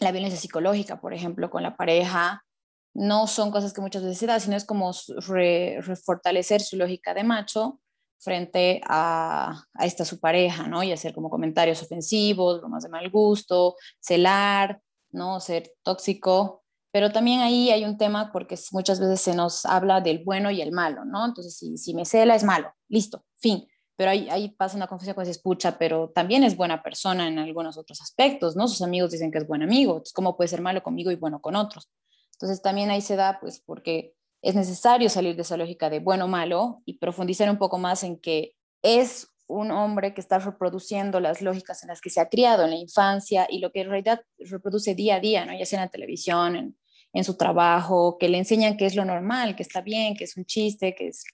la 0.00 0.12
violencia 0.12 0.38
psicológica, 0.38 1.00
por 1.00 1.14
ejemplo, 1.14 1.50
con 1.50 1.62
la 1.62 1.76
pareja, 1.76 2.44
no 2.92 3.26
son 3.28 3.50
cosas 3.50 3.72
que 3.72 3.80
muchas 3.80 4.02
veces 4.02 4.18
se 4.18 4.26
da, 4.26 4.40
sino 4.40 4.56
es 4.56 4.64
como 4.64 4.92
refortalecer 5.16 6.60
su 6.60 6.76
lógica 6.76 7.14
de 7.14 7.24
macho 7.24 7.80
frente 8.18 8.80
a, 8.84 9.64
esta 9.80 10.04
su 10.04 10.20
pareja, 10.20 10.66
¿no? 10.66 10.82
Y 10.82 10.92
hacer 10.92 11.14
como 11.14 11.30
comentarios 11.30 11.82
ofensivos, 11.82 12.60
bromas 12.60 12.82
de 12.82 12.88
mal 12.88 13.08
gusto, 13.10 13.76
celar, 14.00 14.80
¿no? 15.10 15.40
Ser 15.40 15.72
tóxico. 15.82 16.64
Pero 16.90 17.12
también 17.12 17.40
ahí 17.40 17.70
hay 17.70 17.84
un 17.84 17.98
tema 17.98 18.32
porque 18.32 18.58
muchas 18.72 18.98
veces 18.98 19.20
se 19.20 19.34
nos 19.34 19.64
habla 19.66 20.00
del 20.00 20.24
bueno 20.24 20.50
y 20.50 20.62
el 20.62 20.72
malo, 20.72 21.04
¿no? 21.04 21.24
Entonces, 21.26 21.56
si, 21.56 21.76
si 21.76 21.94
me 21.94 22.04
cela 22.04 22.34
es 22.34 22.44
malo, 22.44 22.72
listo, 22.88 23.24
fin. 23.36 23.66
Pero 23.96 24.10
ahí, 24.12 24.28
ahí 24.30 24.50
pasa 24.50 24.76
una 24.76 24.86
confusión 24.86 25.14
cuando 25.14 25.26
se 25.26 25.38
escucha, 25.38 25.76
pero 25.76 26.10
también 26.10 26.44
es 26.44 26.56
buena 26.56 26.82
persona 26.82 27.26
en 27.28 27.38
algunos 27.38 27.76
otros 27.76 28.00
aspectos, 28.00 28.56
¿no? 28.56 28.68
Sus 28.68 28.82
amigos 28.82 29.10
dicen 29.10 29.30
que 29.30 29.38
es 29.38 29.46
buen 29.46 29.62
amigo, 29.62 29.92
entonces, 29.92 30.12
¿cómo 30.12 30.36
puede 30.36 30.48
ser 30.48 30.62
malo 30.62 30.82
conmigo 30.82 31.10
y 31.10 31.16
bueno 31.16 31.40
con 31.40 31.56
otros? 31.56 31.90
Entonces, 32.32 32.62
también 32.62 32.90
ahí 32.90 33.00
se 33.00 33.16
da, 33.16 33.38
pues, 33.40 33.60
porque 33.60 34.14
es 34.42 34.54
necesario 34.54 35.08
salir 35.08 35.36
de 35.36 35.42
esa 35.42 35.56
lógica 35.56 35.90
de 35.90 36.00
bueno 36.00 36.26
o 36.26 36.28
malo 36.28 36.82
y 36.84 36.98
profundizar 36.98 37.50
un 37.50 37.58
poco 37.58 37.78
más 37.78 38.04
en 38.04 38.18
que 38.18 38.54
es 38.82 39.28
un 39.48 39.70
hombre 39.70 40.14
que 40.14 40.20
está 40.20 40.38
reproduciendo 40.38 41.20
las 41.20 41.40
lógicas 41.40 41.82
en 41.82 41.88
las 41.88 42.00
que 42.00 42.10
se 42.10 42.20
ha 42.20 42.28
criado 42.28 42.64
en 42.64 42.70
la 42.70 42.76
infancia 42.76 43.46
y 43.48 43.60
lo 43.60 43.72
que 43.72 43.80
en 43.80 43.88
realidad 43.88 44.20
reproduce 44.38 44.94
día 44.94 45.16
a 45.16 45.20
día, 45.20 45.46
¿no? 45.46 45.58
ya 45.58 45.64
sea 45.64 45.80
en 45.80 45.86
la 45.86 45.90
televisión, 45.90 46.76
en, 47.12 47.24
su 47.24 47.36
trabajo, 47.36 48.16
que 48.16 48.28
le 48.28 48.38
enseñan 48.38 48.76
que 48.76 48.86
es 48.86 48.94
lo 48.94 49.04
normal, 49.04 49.56
que 49.56 49.64
está 49.64 49.80
bien, 49.80 50.14
que 50.14 50.22
es 50.22 50.36
un 50.36 50.44
chiste, 50.44 50.94
que 50.94 51.08
es 51.08 51.24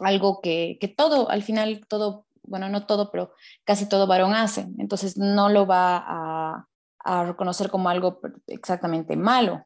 algo 0.00 0.40
que, 0.40 0.78
todo, 0.96 1.30
al 1.30 1.44
final, 1.44 1.86
todo, 1.86 2.26
bueno, 2.42 2.68
no 2.68 2.86
todo, 2.86 3.12
pero 3.12 3.32
casi 3.62 3.88
todo 3.88 4.08
varón 4.08 4.34
hace. 4.34 4.66
Entonces 4.78 5.16
no 5.16 5.48
lo 5.48 5.64
va 5.64 6.66
a 7.04 7.24
reconocer 7.24 7.70
como 7.70 7.88
algo 7.88 8.20
exactamente 8.48 9.14
malo, 9.14 9.64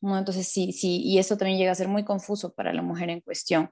¿no? 0.00 0.18
Entonces, 0.18 0.48
sí, 0.48 0.72
sí, 0.72 1.02
y 1.02 1.18
esto 1.18 1.36
también 1.36 1.58
llega 1.58 1.72
a 1.72 1.74
ser 1.74 1.88
muy 1.88 2.04
confuso 2.04 2.52
para 2.52 2.72
la 2.72 2.82
mujer 2.82 3.10
en 3.10 3.20
cuestión, 3.20 3.70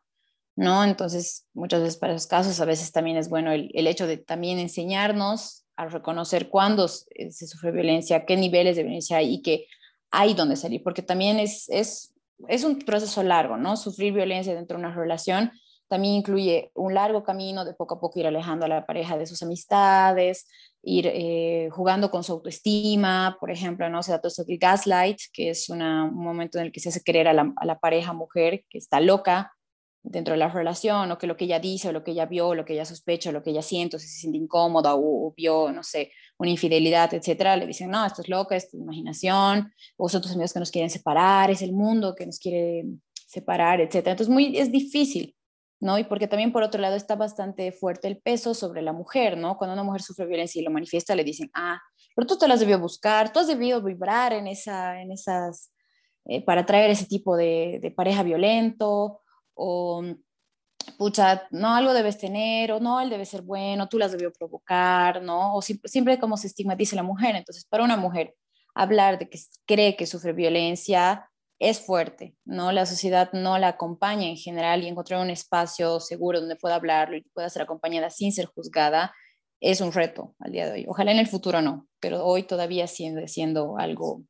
¿no? 0.57 0.85
Entonces, 0.85 1.47
muchas 1.55 1.81
veces 1.81 1.97
para 1.97 2.15
esos 2.15 2.27
casos, 2.27 2.61
a 2.61 2.65
veces 2.65 2.93
también 2.93 3.17
es 3.17 3.29
bueno 3.29 3.53
el, 3.53 3.71
el 3.75 3.87
hecho 3.87 4.07
de 4.07 4.19
también 4.19 4.59
enseñarnos 4.59 5.65
a 5.77 5.87
reconocer 5.87 6.49
cuándo 6.49 6.89
se 6.89 7.47
sufre 7.47 7.71
violencia, 7.71 8.27
qué 8.27 8.37
niveles 8.37 8.77
de 8.77 8.83
violencia 8.83 9.19
hay 9.19 9.35
y 9.35 9.43
que 9.43 9.67
hay 10.11 10.35
donde 10.35 10.57
salir, 10.57 10.83
porque 10.83 11.03
también 11.03 11.39
es, 11.39 11.69
es, 11.69 12.15
es 12.49 12.65
un 12.65 12.81
proceso 12.81 13.23
largo, 13.23 13.57
¿no? 13.57 13.77
Sufrir 13.77 14.13
violencia 14.13 14.55
dentro 14.55 14.77
de 14.77 14.85
una 14.85 14.95
relación 14.95 15.53
también 15.89 16.15
incluye 16.15 16.71
un 16.75 16.95
largo 16.95 17.25
camino 17.25 17.65
de 17.65 17.75
poco 17.75 17.95
a 17.95 18.01
poco 18.01 18.21
ir 18.21 18.27
alejando 18.27 18.67
a 18.67 18.69
la 18.69 18.87
pareja 18.87 19.17
de 19.17 19.27
sus 19.27 19.43
amistades, 19.43 20.47
ir 20.83 21.07
eh, 21.07 21.69
jugando 21.73 22.11
con 22.11 22.25
su 22.25 22.33
autoestima, 22.33 23.37
por 23.41 23.51
ejemplo, 23.51 23.89
¿no? 23.91 24.03
Se 24.03 24.13
da 24.13 24.19
todo 24.19 24.29
esto 24.29 24.45
del 24.45 24.59
gaslight, 24.59 25.19
que 25.33 25.51
es 25.51 25.69
un 25.69 25.79
momento 26.15 26.59
en 26.59 26.67
el 26.67 26.73
que 26.73 26.81
se 26.81 26.91
hace 26.91 27.03
creer 27.03 27.29
a 27.29 27.33
la, 27.33 27.79
pareja 27.81 28.13
mujer 28.13 28.65
que 28.69 28.79
está 28.79 29.01
loca 29.01 29.53
dentro 30.03 30.33
de 30.33 30.39
la 30.39 30.49
relación, 30.49 31.11
o 31.11 31.19
que 31.19 31.27
lo 31.27 31.37
que 31.37 31.45
ella 31.45 31.59
dice, 31.61 31.89
o 31.89 31.93
lo 31.93 32.03
que 32.05 32.13
ella 32.13 32.27
vio, 32.27 32.49
o 32.49 32.55
lo 32.55 32.65
que 32.65 32.73
ella 32.73 32.85
sospecha, 32.85 33.31
o 33.31 33.33
lo 33.33 33.43
que 33.43 33.51
ella 33.51 33.63
siente, 33.63 33.97
o 33.97 33.99
si 33.99 34.09
se 34.09 34.21
siente 34.21 34.39
incómoda, 34.39 34.95
o, 34.95 35.35
vio, 35.37 35.71
no 35.73 35.83
sé, 35.83 36.13
una 36.39 36.51
infidelidad, 36.51 37.13
etcétera, 37.13 37.57
le 37.57 37.67
dicen, 37.67 37.91
no, 37.91 38.07
esto 38.07 38.23
es 38.23 38.29
loca, 38.29 38.57
esto 38.57 38.77
es 38.77 38.83
imaginación, 38.83 39.73
o 39.97 40.09
son 40.09 40.23
tus 40.23 40.31
amigos 40.33 40.53
que 40.53 40.61
nos 40.61 40.71
quieren 40.71 40.91
separar, 40.91 41.51
es 41.51 41.63
el 41.63 41.73
mundo 41.73 42.15
que 42.15 42.25
nos 42.25 42.39
quiere 42.39 42.85
separar, 43.27 43.81
etcétera. 43.81 44.13
Entonces, 44.13 44.33
muy, 44.33 44.57
es 44.57 44.73
difícil 44.73 45.35
¿no? 45.81 45.99
Y 45.99 46.05
porque 46.05 46.29
también 46.29 46.53
por 46.53 46.63
otro 46.63 46.81
lado 46.81 46.97
está 46.97 47.15
bastante 47.15 47.73
fuerte 47.73 48.09
el 48.09 48.19
peso 48.19 48.55
sobre 48.55 48.83
la 48.83 48.93
mujer, 48.93 49.37
¿no? 49.37 49.57
Cuando 49.57 49.75
una 49.75 49.85
mujer 49.85 50.03
sufre 50.03 50.27
violencia 50.27 50.61
y 50.61 50.65
lo 50.65 50.71
manifiesta, 50.71 51.15
le 51.15 51.25
dicen, 51.25 51.51
ah, 51.55 51.81
pero 52.15 52.27
tú 52.27 52.39
te 52.39 52.49
las 52.49 52.61
debió 52.61 52.79
buscar, 52.79 53.33
tú 53.33 53.41
has 53.41 53.47
debido 53.47 53.83
vibrar 53.83 54.33
en, 54.33 54.49
esa, 54.49 55.01
en 55.01 55.13
esas, 55.13 55.73
eh, 56.25 56.45
para 56.45 56.67
traer 56.67 56.91
ese 56.91 57.07
tipo 57.07 57.37
de, 57.37 57.93
pareja 57.97 58.23
violento, 58.23 59.21
o, 59.55 60.03
pucha, 60.99 61.47
no, 61.51 61.75
algo 61.75 61.93
debes 61.93 62.19
tener, 62.19 62.73
o 62.73 62.81
no, 62.81 63.01
él 63.01 63.11
debe 63.11 63.25
ser 63.25 63.43
bueno, 63.43 63.89
tú 63.89 63.99
las 63.99 64.13
debió 64.13 64.33
provocar, 64.33 65.23
¿no? 65.23 65.55
O 65.55 65.63
siempre 65.63 66.19
como 66.19 66.37
se 66.37 66.49
estigmatiza 66.49 66.97
la 66.97 67.03
mujer. 67.03 67.37
Entonces, 67.37 67.65
para 67.65 67.85
una 67.85 67.97
mujer 67.97 68.35
hablar 68.75 69.19
de 69.19 69.29
que 69.29 69.39
cree 69.67 69.97
que 69.97 70.07
sufre 70.07 70.33
violencia, 70.33 71.28
es 71.59 71.81
fuerte, 71.81 72.37
¿no? 72.45 72.73
La 72.73 72.87
sociedad 72.87 73.31
no 73.33 73.59
la 73.59 73.69
acompaña 73.69 74.29
en 74.29 74.37
general 74.37 74.83
y 74.83 74.89
encontrar 74.89 75.21
un 75.21 75.31
espacio 75.31 76.01
seguro 76.01 76.41
donde 76.41 76.57
pueda 76.57 76.77
hablarlo 76.77 77.17
y 77.17 77.23
pueda 77.35 77.51
ser 77.51 77.63
acompañada 77.63 78.11
sin 78.11 78.33
ser 78.33 78.47
juzgada 78.47 79.13
es 79.61 79.81
un 79.81 79.93
reto 79.93 80.35
al 80.39 80.53
día 80.53 80.67
de 80.67 80.73
hoy. 80.73 80.87
Ojalá 80.89 81.13
en 81.13 81.19
el 81.19 81.27
futuro 81.27 81.61
no, 81.61 81.89
pero 82.01 82.25
hoy 82.25 82.45
todavía 82.45 82.87
siendo, 82.87 83.27
siendo 83.27 83.77
algo 83.79 84.23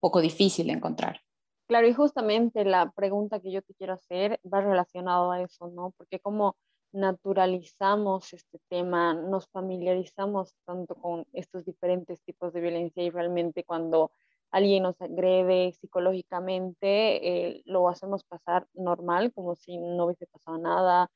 poco 0.00 0.20
difícil 0.20 0.66
de 0.66 0.74
encontrar. 0.74 1.20
Claro, 1.68 1.88
y 1.88 1.92
justamente 1.92 2.64
la 2.64 2.92
pregunta 2.92 3.40
que 3.40 3.52
yo 3.52 3.62
te 3.62 3.74
quiero 3.74 3.94
hacer 3.94 4.40
va 4.52 4.60
relacionado 4.60 5.32
a 5.32 5.42
eso, 5.42 5.68
¿no? 5.68 5.92
Porque 5.96 6.20
como 6.20 6.56
naturalizamos 6.92 8.32
este 8.32 8.58
tema, 8.68 9.14
nos 9.14 9.48
familiarizamos 9.48 10.54
tanto 10.64 10.94
con 10.94 11.26
estos 11.32 11.64
diferentes 11.64 12.22
tipos 12.22 12.52
de 12.52 12.60
violencia 12.60 13.02
y 13.02 13.10
realmente 13.10 13.64
cuando 13.64 14.12
alguien 14.50 14.82
nos 14.82 15.00
agrede 15.00 15.72
psicológicamente, 15.72 17.56
eh, 17.56 17.62
lo 17.64 17.88
hacemos 17.88 18.24
pasar 18.24 18.66
normal, 18.74 19.32
como 19.32 19.54
si 19.54 19.78
no 19.78 20.06
hubiese 20.06 20.26
pasado 20.26 20.58
nada, 20.58 21.10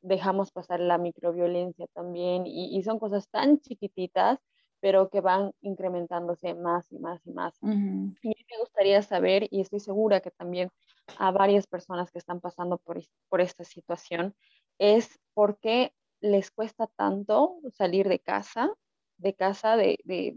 dejamos 0.00 0.50
pasar 0.50 0.80
la 0.80 0.98
microviolencia 0.98 1.86
también 1.92 2.44
y, 2.46 2.82
son 2.82 2.98
cosas 2.98 3.28
tan 3.28 3.60
chiquititas 3.60 4.38
pero 4.80 5.08
que 5.08 5.22
van 5.22 5.52
incrementándose 5.62 6.52
más 6.52 6.92
y 6.92 6.98
más 6.98 7.26
y 7.26 7.32
más. 7.32 7.56
Y 7.62 8.28
me 8.28 8.58
gustaría 8.60 9.00
saber, 9.00 9.48
y 9.50 9.62
estoy 9.62 9.80
segura 9.80 10.20
que 10.20 10.30
también 10.30 10.70
a 11.18 11.30
varias 11.30 11.66
personas 11.66 12.10
que 12.10 12.18
están 12.18 12.38
pasando 12.38 12.76
por, 12.76 13.00
por 13.30 13.40
esta 13.40 13.64
situación, 13.64 14.34
es 14.78 15.18
por 15.32 15.58
qué 15.58 15.94
les 16.20 16.50
cuesta 16.50 16.86
tanto 16.86 17.60
salir 17.72 18.10
de 18.10 18.18
casa, 18.18 18.74
de 19.16 19.32
casa, 19.32 19.78
de, 19.78 19.98
de 20.04 20.34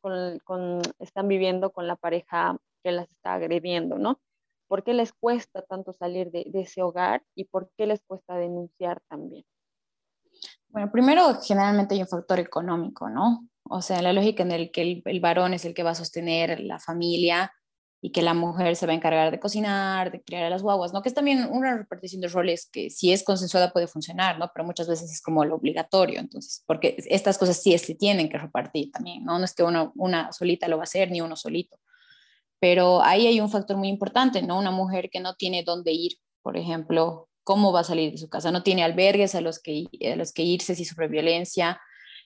con, 0.00 0.80
están 0.98 1.28
viviendo 1.28 1.70
con 1.70 1.86
la 1.86 1.96
pareja 1.96 2.56
que 2.82 2.92
las 2.92 3.10
está 3.10 3.34
agrediendo, 3.34 3.98
¿no? 3.98 4.20
¿Por 4.68 4.84
qué 4.84 4.94
les 4.94 5.12
cuesta 5.12 5.62
tanto 5.62 5.92
salir 5.92 6.30
de, 6.30 6.48
ese 6.54 6.82
hogar 6.82 7.22
y 7.34 7.44
por 7.44 7.70
qué 7.76 7.86
les 7.86 8.02
cuesta 8.02 8.36
denunciar 8.36 9.00
también? 9.08 9.44
Bueno, 10.68 10.90
primero 10.92 11.40
generalmente 11.42 11.94
hay 11.94 12.02
un 12.02 12.08
factor 12.08 12.38
económico, 12.38 13.08
¿no? 13.10 13.48
O 13.64 13.82
sea, 13.82 14.00
la 14.00 14.12
lógica 14.12 14.42
en 14.42 14.52
el 14.52 14.70
que 14.70 15.02
el, 15.04 15.20
varón 15.20 15.54
es 15.54 15.64
el 15.64 15.74
que 15.74 15.82
va 15.82 15.90
a 15.90 15.96
sostener 15.96 16.60
la 16.60 16.78
familia 16.78 17.52
y 18.02 18.12
que 18.12 18.22
la 18.22 18.32
mujer 18.32 18.76
se 18.76 18.86
va 18.86 18.92
a 18.92 18.96
encargar 18.96 19.30
de 19.30 19.38
cocinar, 19.38 20.10
de 20.10 20.22
criar 20.22 20.44
a 20.44 20.50
las 20.50 20.62
guaguas, 20.62 20.92
¿no? 20.92 21.02
Que 21.02 21.10
es 21.10 21.14
también 21.14 21.46
una 21.50 21.76
repartición 21.76 22.22
de 22.22 22.28
roles 22.28 22.68
que 22.70 22.88
si 22.88 23.12
es 23.12 23.22
consensuada 23.22 23.72
puede 23.72 23.86
funcionar, 23.86 24.38
¿no? 24.38 24.50
Pero 24.54 24.64
muchas 24.64 24.88
veces 24.88 25.12
es 25.12 25.20
como 25.20 25.44
lo 25.44 25.56
obligatorio, 25.56 26.18
entonces, 26.18 26.64
porque 26.66 26.96
estas 27.08 27.36
cosas 27.36 27.62
sí 27.62 27.76
se 27.78 27.94
tienen 27.94 28.30
que 28.30 28.38
repartir 28.38 28.90
también, 28.90 29.24
¿no? 29.24 29.38
No 29.38 29.44
es 29.44 29.54
que 29.54 29.62
uno, 29.62 29.92
una 29.96 30.32
solita 30.32 30.66
lo 30.66 30.78
va 30.78 30.84
a 30.84 30.84
hacer 30.84 31.10
ni 31.10 31.20
uno 31.20 31.36
solito. 31.36 31.78
Pero 32.58 33.02
ahí 33.02 33.26
hay 33.26 33.40
un 33.40 33.50
factor 33.50 33.76
muy 33.76 33.88
importante, 33.88 34.42
¿no? 34.42 34.58
Una 34.58 34.70
mujer 34.70 35.10
que 35.10 35.20
no 35.20 35.34
tiene 35.34 35.62
dónde 35.62 35.92
ir, 35.92 36.12
por 36.42 36.56
ejemplo, 36.56 37.28
¿cómo 37.44 37.72
va 37.72 37.80
a 37.80 37.84
salir 37.84 38.12
de 38.12 38.18
su 38.18 38.28
casa? 38.30 38.50
No 38.50 38.62
tiene 38.62 38.82
albergues 38.82 39.34
a 39.34 39.40
los 39.42 39.58
que, 39.58 39.86
a 40.10 40.16
los 40.16 40.32
que 40.32 40.42
irse 40.42 40.74
si 40.74 40.84
sufre 40.84 41.08
violencia, 41.08 41.80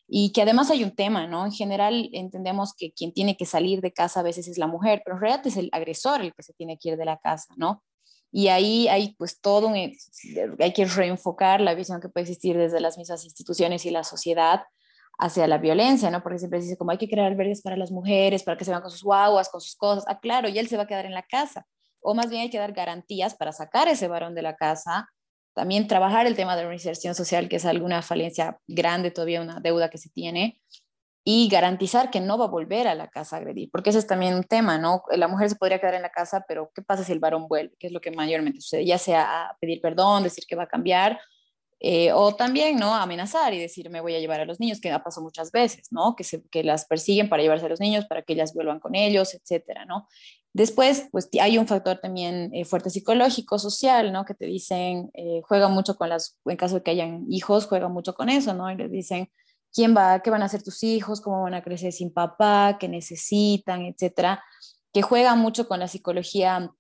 y 0.07 0.33
que 0.33 0.43
además 0.43 0.71
hay 0.71 0.85
un 0.85 0.95
tema, 0.95 1.27
¿no? 1.27 1.47
En 1.47 1.53
general 1.53 2.11
entendemos 2.13 2.75
que 2.75 2.93
quien 2.93 3.13
tiene 3.13 3.37
que 3.37 3.47
salir 3.47 3.81
de 3.81 3.93
casa 3.93 4.21
a 4.21 4.23
veces 4.23 4.49
es 4.49 4.59
la 4.59 4.67
mujer, 4.67 5.03
pero 5.05 5.17
en 5.17 5.23
realidad 5.23 5.47
es 5.47 5.57
el 5.57 5.71
agresor 5.73 6.21
el 6.21 6.35
que 6.35 6.43
se 6.43 6.53
tiene 6.53 6.79
que 6.79 6.91
ir 6.91 6.97
de 6.97 7.05
la 7.05 7.19
casa, 7.19 7.55
¿no? 7.57 7.83
Y 8.31 8.49
ahí 8.49 8.89
hay 8.89 9.15
pues 9.17 9.41
todo 9.41 9.69
un, 9.69 9.75
hay 9.75 10.73
que 10.73 10.85
reenfocar 10.85 11.61
la 11.61 11.75
visión 11.75 12.01
que 12.01 12.09
puede 12.09 12.25
existir 12.25 12.57
desde 12.57 12.81
las 12.81 12.99
mismas 12.99 13.25
instituciones 13.25 13.87
y 13.87 13.91
la 13.91 14.05
sociedad 14.05 14.65
hacia 15.19 15.47
la 15.47 15.59
violencia, 15.59 16.11
¿no? 16.11 16.23
Porque 16.23 16.39
siempre 16.39 16.61
se 16.61 16.67
dice 16.67 16.77
como 16.77 16.91
hay 16.91 16.99
que 16.99 17.09
crear 17.09 17.29
albergues 17.29 17.63
para 17.63 17.77
las 17.77 17.93
mujeres, 17.93 18.43
para 18.43 18.57
que 18.57 18.65
se 18.65 18.73
van 18.73 18.83
con 18.83 18.91
sus 18.91 19.05
guaguas, 19.05 19.49
con 19.49 19.61
sus 19.61 19.77
cosas. 19.77 20.05
Ah, 20.09 20.19
claro, 20.19 20.49
y 20.49 20.59
él 20.59 20.69
se 20.69 20.77
va 20.77 20.83
a 20.83 20.87
quedar 20.87 21.07
en 21.07 21.15
la 21.15 21.23
casa. 21.23 21.67
O 22.01 22.15
más 22.15 22.29
bien 22.29 22.43
hay 22.43 22.51
que 22.51 22.59
dar 22.59 22.73
garantías 22.73 23.35
para 23.35 23.53
sacar 23.53 23.89
a 23.89 23.93
ese 23.93 24.09
varón 24.09 24.35
de 24.35 24.43
la 24.43 24.57
casa 24.57 25.09
también 25.55 25.89
trabajar 25.89 26.27
el 26.27 26.37
tema 26.37 26.57
de 26.57 26.63
la 26.63 26.69
reinserción 26.69 27.15
social, 27.15 27.49
que 27.49 27.57
es 27.57 27.65
alguna 27.65 28.03
falencia 28.03 28.59
grande, 28.67 29.11
todavía 29.11 29.41
una 29.41 29.61
deuda 29.61 29.89
que 29.89 29.99
se 29.99 30.11
tiene, 30.11 30.61
y 31.25 31.49
garantizar 31.49 32.11
que 32.11 32.21
no 32.21 32.37
va 32.37 32.45
a 32.45 32.49
volver 32.49 32.87
a 32.87 32.95
la 32.95 33.09
casa 33.09 33.37
a 33.37 33.39
agredir, 33.39 33.71
porque 33.71 33.91
ese 33.91 33.99
es 33.99 34.07
también 34.07 34.35
un 34.35 34.45
tema, 34.45 34.77
¿no? 34.77 35.05
La 35.17 35.27
mujer 35.27 35.49
se 35.49 35.57
podría 35.57 35.79
quedar 35.79 35.95
en 35.95 36.03
la 36.03 36.11
casa, 36.11 36.45
pero 36.47 36.71
¿qué 36.75 36.83
pasa 36.83 37.03
si 37.03 37.13
el 37.13 37.19
varón 37.19 37.49
vuelve? 37.49 37.75
¿Qué 37.79 37.87
es 37.87 37.93
lo 37.95 38.01
que 38.01 38.11
mayormente 38.11 38.61
sucede? 38.61 38.85
Ya 38.85 38.99
sea 38.99 39.49
a 39.49 39.57
pedir 39.59 39.81
perdón, 39.81 40.25
decir 40.25 40.45
que 40.47 40.55
va 40.55 40.65
a 40.65 40.69
cambiar, 40.69 41.19
eh, 41.81 42.13
o 42.13 42.35
también, 42.35 42.77
¿no? 42.77 42.95
Amenazar 42.95 43.55
y 43.55 43.61
decir, 43.61 43.91
me 43.91 44.01
voy 44.01 44.15
a 44.15 44.19
llevar 44.19 44.41
a 44.41 44.45
los 44.45 44.61
niños, 44.61 44.81
que 44.81 44.91
ha 44.91 45.03
pasado 45.03 45.25
muchas 45.25 45.51
veces, 45.53 45.89
¿no? 45.91 46.15
Que, 46.17 46.25
se, 46.25 46.43
que 46.49 46.63
las 46.65 46.87
persiguen 46.87 47.29
para 47.29 47.43
llevarse 47.43 47.67
a 47.67 47.69
los 47.69 47.81
niños, 47.81 48.07
para 48.07 48.23
que 48.23 48.35
ellas 48.35 48.55
vuelvan 48.55 48.81
con 48.81 48.95
ellos, 48.95 49.35
etcétera, 49.35 49.85
¿no? 49.85 50.09
Después, 50.55 51.09
pues 51.11 51.29
hay 51.41 51.59
un 51.59 51.67
factor 51.67 51.99
también 51.99 52.51
eh, 52.55 52.65
fuerte 52.65 52.89
psicológico, 52.89 53.59
social, 53.59 54.13
¿no? 54.13 54.25
Que 54.25 54.35
te 54.35 54.47
dicen, 54.47 55.11
eh, 55.13 55.43
juega 55.43 55.69
mucho 55.69 55.97
con 55.97 56.09
las, 56.09 56.39
en 56.45 56.57
caso 56.57 56.77
de 56.77 56.83
que 56.85 56.93
hayan 56.93 57.27
hijos, 57.29 57.67
juega 57.67 57.89
mucho 57.89 58.15
con 58.15 58.29
eso, 58.29 58.55
¿no? 58.55 58.71
Y 58.71 58.77
les 58.77 58.89
dicen, 58.89 59.29
¿quién 59.73 59.97
va, 59.97 60.21
qué 60.21 60.31
van 60.31 60.43
a 60.43 60.45
hacer 60.45 60.63
tus 60.63 60.85
hijos, 60.85 61.21
cómo 61.21 61.43
van 61.43 61.55
a 61.55 61.63
crecer 61.65 61.93
sin 61.93 62.13
papá, 62.13 62.77
qué 62.79 62.89
necesitan, 62.89 63.83
etcétera? 63.83 64.45
Que 64.93 65.03
juega 65.03 65.35
mucho 65.35 65.67
con 65.67 65.81
la 65.81 65.89
psicología 65.89 66.71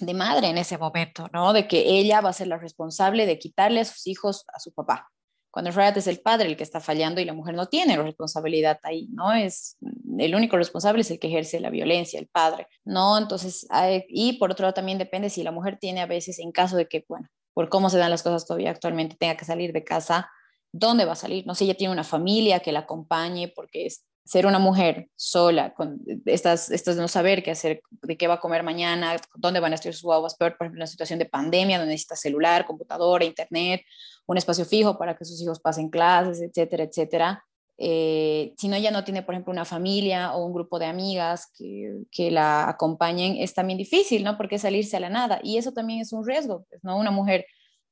de 0.00 0.14
madre 0.14 0.48
en 0.48 0.58
ese 0.58 0.76
momento, 0.76 1.28
¿no? 1.32 1.52
De 1.52 1.68
que 1.68 1.96
ella 2.00 2.20
va 2.20 2.30
a 2.30 2.32
ser 2.32 2.48
la 2.48 2.58
responsable 2.58 3.24
de 3.26 3.38
quitarle 3.38 3.80
a 3.82 3.84
sus 3.84 4.08
hijos 4.08 4.44
a 4.52 4.58
su 4.58 4.72
papá 4.72 5.12
cuando 5.52 5.68
en 5.68 5.76
realidad 5.76 5.98
es 5.98 6.06
el 6.06 6.20
padre 6.20 6.48
el 6.48 6.56
que 6.56 6.62
está 6.62 6.80
fallando 6.80 7.20
y 7.20 7.26
la 7.26 7.34
mujer 7.34 7.54
no 7.54 7.66
tiene 7.66 7.98
la 7.98 8.02
responsabilidad 8.02 8.80
ahí, 8.84 9.08
¿no? 9.12 9.34
Es 9.34 9.76
el 10.18 10.34
único 10.34 10.56
responsable 10.56 11.02
es 11.02 11.10
el 11.10 11.18
que 11.18 11.28
ejerce 11.28 11.60
la 11.60 11.70
violencia, 11.70 12.18
el 12.18 12.26
padre, 12.26 12.66
¿no? 12.84 13.18
Entonces, 13.18 13.66
y 14.08 14.34
por 14.34 14.50
otro 14.50 14.64
lado 14.64 14.74
también 14.74 14.98
depende 14.98 15.30
si 15.30 15.42
la 15.42 15.52
mujer 15.52 15.78
tiene 15.80 16.00
a 16.00 16.06
veces, 16.06 16.38
en 16.38 16.52
caso 16.52 16.76
de 16.76 16.88
que, 16.88 17.04
bueno, 17.08 17.28
por 17.54 17.68
cómo 17.68 17.90
se 17.90 17.98
dan 17.98 18.10
las 18.10 18.22
cosas 18.22 18.46
todavía 18.46 18.70
actualmente, 18.70 19.16
tenga 19.16 19.36
que 19.36 19.44
salir 19.44 19.72
de 19.72 19.84
casa, 19.84 20.30
¿dónde 20.72 21.04
va 21.04 21.12
a 21.12 21.16
salir? 21.16 21.46
No 21.46 21.54
sé, 21.54 21.64
ella 21.64 21.74
tiene 21.74 21.92
una 21.92 22.04
familia 22.04 22.60
que 22.60 22.72
la 22.72 22.80
acompañe 22.80 23.48
porque 23.48 23.86
es, 23.86 24.04
ser 24.24 24.46
una 24.46 24.58
mujer 24.58 25.08
sola, 25.16 25.74
con 25.74 26.00
estas, 26.26 26.70
estas 26.70 26.96
no 26.96 27.08
saber 27.08 27.42
qué 27.42 27.50
hacer, 27.50 27.82
de 28.02 28.16
qué 28.16 28.28
va 28.28 28.34
a 28.34 28.40
comer 28.40 28.62
mañana, 28.62 29.16
dónde 29.34 29.60
van 29.60 29.72
a 29.72 29.74
estar 29.74 29.92
sus 29.92 30.02
guaguas, 30.02 30.36
peor, 30.36 30.56
por 30.56 30.66
ejemplo, 30.66 30.78
una 30.78 30.86
situación 30.86 31.18
de 31.18 31.26
pandemia 31.26 31.78
donde 31.78 31.92
necesita 31.92 32.16
celular, 32.16 32.64
computadora, 32.64 33.24
internet, 33.24 33.82
un 34.26 34.38
espacio 34.38 34.64
fijo 34.64 34.96
para 34.96 35.16
que 35.16 35.24
sus 35.24 35.40
hijos 35.42 35.58
pasen 35.58 35.90
clases, 35.90 36.40
etcétera, 36.40 36.84
etcétera. 36.84 37.44
Eh, 37.84 38.54
si 38.58 38.68
no, 38.68 38.76
ella 38.76 38.92
no 38.92 39.02
tiene, 39.02 39.22
por 39.22 39.34
ejemplo, 39.34 39.50
una 39.50 39.64
familia 39.64 40.34
o 40.34 40.46
un 40.46 40.52
grupo 40.52 40.78
de 40.78 40.86
amigas 40.86 41.50
que, 41.58 42.04
que, 42.12 42.30
la 42.30 42.68
acompañen, 42.68 43.36
es 43.38 43.54
también 43.54 43.76
difícil, 43.76 44.22
¿no? 44.22 44.36
Porque 44.36 44.60
salirse 44.60 44.96
a 44.96 45.00
la 45.00 45.10
nada. 45.10 45.40
Y 45.42 45.56
eso 45.56 45.72
también 45.72 45.98
es 46.00 46.12
un 46.12 46.24
riesgo, 46.24 46.64
pues, 46.68 46.84
¿no? 46.84 46.96
Una 46.96 47.10
mujer 47.10 47.44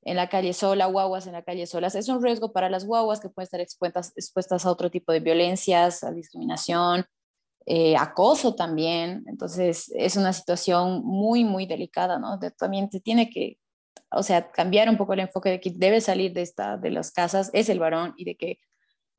en 0.02 0.14
la 0.14 0.28
calle 0.28 0.52
sola, 0.52 0.86
guaguas 0.86 1.26
en 1.26 1.32
la 1.32 1.42
calle 1.42 1.66
solas, 1.66 1.96
es 1.96 2.08
un 2.08 2.22
riesgo 2.22 2.52
para 2.52 2.70
las 2.70 2.86
guaguas 2.86 3.18
que 3.18 3.30
pueden 3.30 3.46
estar 3.46 3.60
expuestas, 3.60 4.12
expuestas 4.16 4.64
a 4.64 4.70
otro 4.70 4.92
tipo 4.92 5.10
de 5.10 5.18
violencias, 5.18 6.04
a 6.04 6.12
discriminación, 6.12 7.04
eh, 7.66 7.96
acoso 7.96 8.54
también. 8.54 9.24
Entonces, 9.26 9.90
es 9.96 10.16
una 10.16 10.32
situación 10.32 11.02
muy, 11.04 11.44
muy 11.44 11.66
delicada, 11.66 12.20
¿no? 12.20 12.38
también 12.56 12.88
se 12.92 13.00
tiene 13.00 13.28
que, 13.28 13.58
o 14.12 14.22
sea, 14.22 14.52
cambiar 14.52 14.88
un 14.88 14.96
poco 14.96 15.14
el 15.14 15.20
enfoque 15.20 15.50
de 15.50 15.60
que 15.60 15.72
debe 15.74 16.00
salir 16.00 16.32
de, 16.32 16.42
esta, 16.42 16.76
de 16.76 16.90
las 16.90 17.10
casas 17.10 17.50
es 17.52 17.68
el 17.68 17.80
varón 17.80 18.14
y 18.16 18.24
de 18.24 18.36
que 18.36 18.60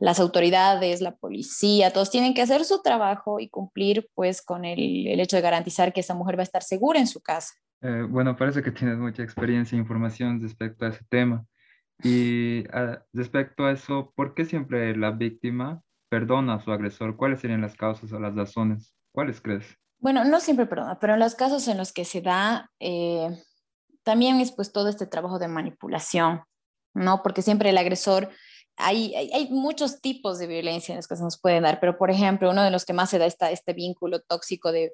las 0.01 0.19
autoridades, 0.19 0.99
la 0.99 1.15
policía, 1.15 1.93
todos 1.93 2.09
tienen 2.09 2.33
que 2.33 2.41
hacer 2.41 2.65
su 2.65 2.81
trabajo 2.81 3.39
y 3.39 3.49
cumplir 3.49 4.09
pues 4.15 4.41
con 4.41 4.65
el, 4.65 5.07
el 5.07 5.19
hecho 5.19 5.35
de 5.35 5.43
garantizar 5.43 5.93
que 5.93 5.99
esa 5.99 6.15
mujer 6.15 6.37
va 6.37 6.41
a 6.41 6.43
estar 6.43 6.63
segura 6.63 6.99
en 6.99 7.05
su 7.05 7.21
casa. 7.21 7.53
Eh, 7.81 8.05
bueno, 8.09 8.35
parece 8.35 8.63
que 8.63 8.71
tienes 8.71 8.97
mucha 8.97 9.21
experiencia 9.21 9.75
e 9.75 9.79
información 9.79 10.41
respecto 10.41 10.85
a 10.85 10.89
ese 10.89 11.05
tema. 11.07 11.45
Y 12.03 12.63
ah, 12.73 13.03
respecto 13.13 13.65
a 13.65 13.71
eso, 13.71 14.11
¿por 14.15 14.33
qué 14.33 14.45
siempre 14.45 14.97
la 14.97 15.11
víctima 15.11 15.83
perdona 16.09 16.55
a 16.55 16.59
su 16.61 16.71
agresor? 16.71 17.15
¿Cuáles 17.15 17.39
serían 17.39 17.61
las 17.61 17.75
causas 17.75 18.11
o 18.11 18.19
las 18.19 18.35
razones? 18.35 18.95
¿Cuáles 19.11 19.39
crees? 19.39 19.77
Bueno, 19.99 20.25
no 20.25 20.39
siempre 20.39 20.65
perdona, 20.65 20.97
pero 20.99 21.13
en 21.13 21.19
los 21.19 21.35
casos 21.35 21.67
en 21.67 21.77
los 21.77 21.93
que 21.93 22.05
se 22.05 22.21
da, 22.21 22.71
eh, 22.79 23.29
también 24.01 24.39
es 24.39 24.51
pues 24.51 24.71
todo 24.71 24.89
este 24.89 25.05
trabajo 25.05 25.37
de 25.37 25.47
manipulación, 25.47 26.41
¿no? 26.95 27.21
Porque 27.21 27.43
siempre 27.43 27.69
el 27.69 27.77
agresor, 27.77 28.29
hay, 28.77 29.47
muchos 29.51 30.01
tipos 30.01 30.39
de 30.39 30.47
violencia 30.47 30.93
en 30.93 30.97
los 30.97 31.07
que 31.07 31.15
se 31.15 31.23
nos 31.23 31.39
pueden 31.39 31.63
dar, 31.63 31.79
pero 31.79 31.97
por 31.97 32.09
ejemplo, 32.09 32.49
uno 32.49 32.63
de 32.63 32.71
los 32.71 32.85
que 32.85 32.93
más 32.93 33.09
se 33.09 33.19
da 33.19 33.25
está 33.25 33.51
este 33.51 33.73
vínculo 33.73 34.21
tóxico 34.21 34.71
de 34.71 34.93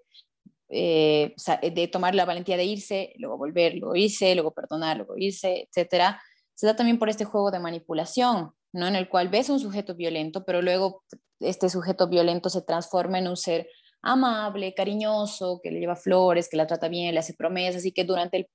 eh, 0.70 1.34
de 1.62 1.88
tomar 1.88 2.14
la 2.14 2.26
valentía 2.26 2.58
de 2.58 2.66
irse, 2.66 3.14
luego 3.16 3.38
volver, 3.38 3.76
luego 3.76 3.96
irse, 3.96 4.36
luego 4.36 4.52
perdonar, 4.52 4.98
luego 4.98 5.16
irse, 5.16 5.70
etcétera, 5.70 6.22
se 6.56 6.68
da 6.68 6.76
también 6.76 7.00
por 7.00 7.08
este 7.08 7.24
juego 7.24 7.52
de 7.52 7.60
manipulación, 7.60 8.52
¿no? 8.74 8.88
En 8.88 8.98
el 8.98 9.08
cual 9.08 9.30
ves 9.30 9.50
un 9.50 9.62
sujeto 9.62 9.96
violento, 9.96 10.44
pero 10.44 10.62
luego 10.62 11.04
este 11.40 11.70
sujeto 11.70 12.10
violento 12.10 12.50
se 12.50 12.64
transforma 12.64 13.20
en 13.20 13.30
un 13.30 13.38
ser 13.38 13.70
amable, 14.02 14.74
cariñoso, 14.74 15.60
que 15.62 15.72
le 15.72 15.80
lleva 15.80 15.96
flores, 15.96 16.50
que 16.50 16.58
la 16.58 16.68
trata 16.68 16.88
bien, 16.88 17.14
le 17.14 17.20
hace 17.20 17.34
promesas 17.34 17.86
y 17.86 17.92
que 17.92 18.04
durante 18.04 18.50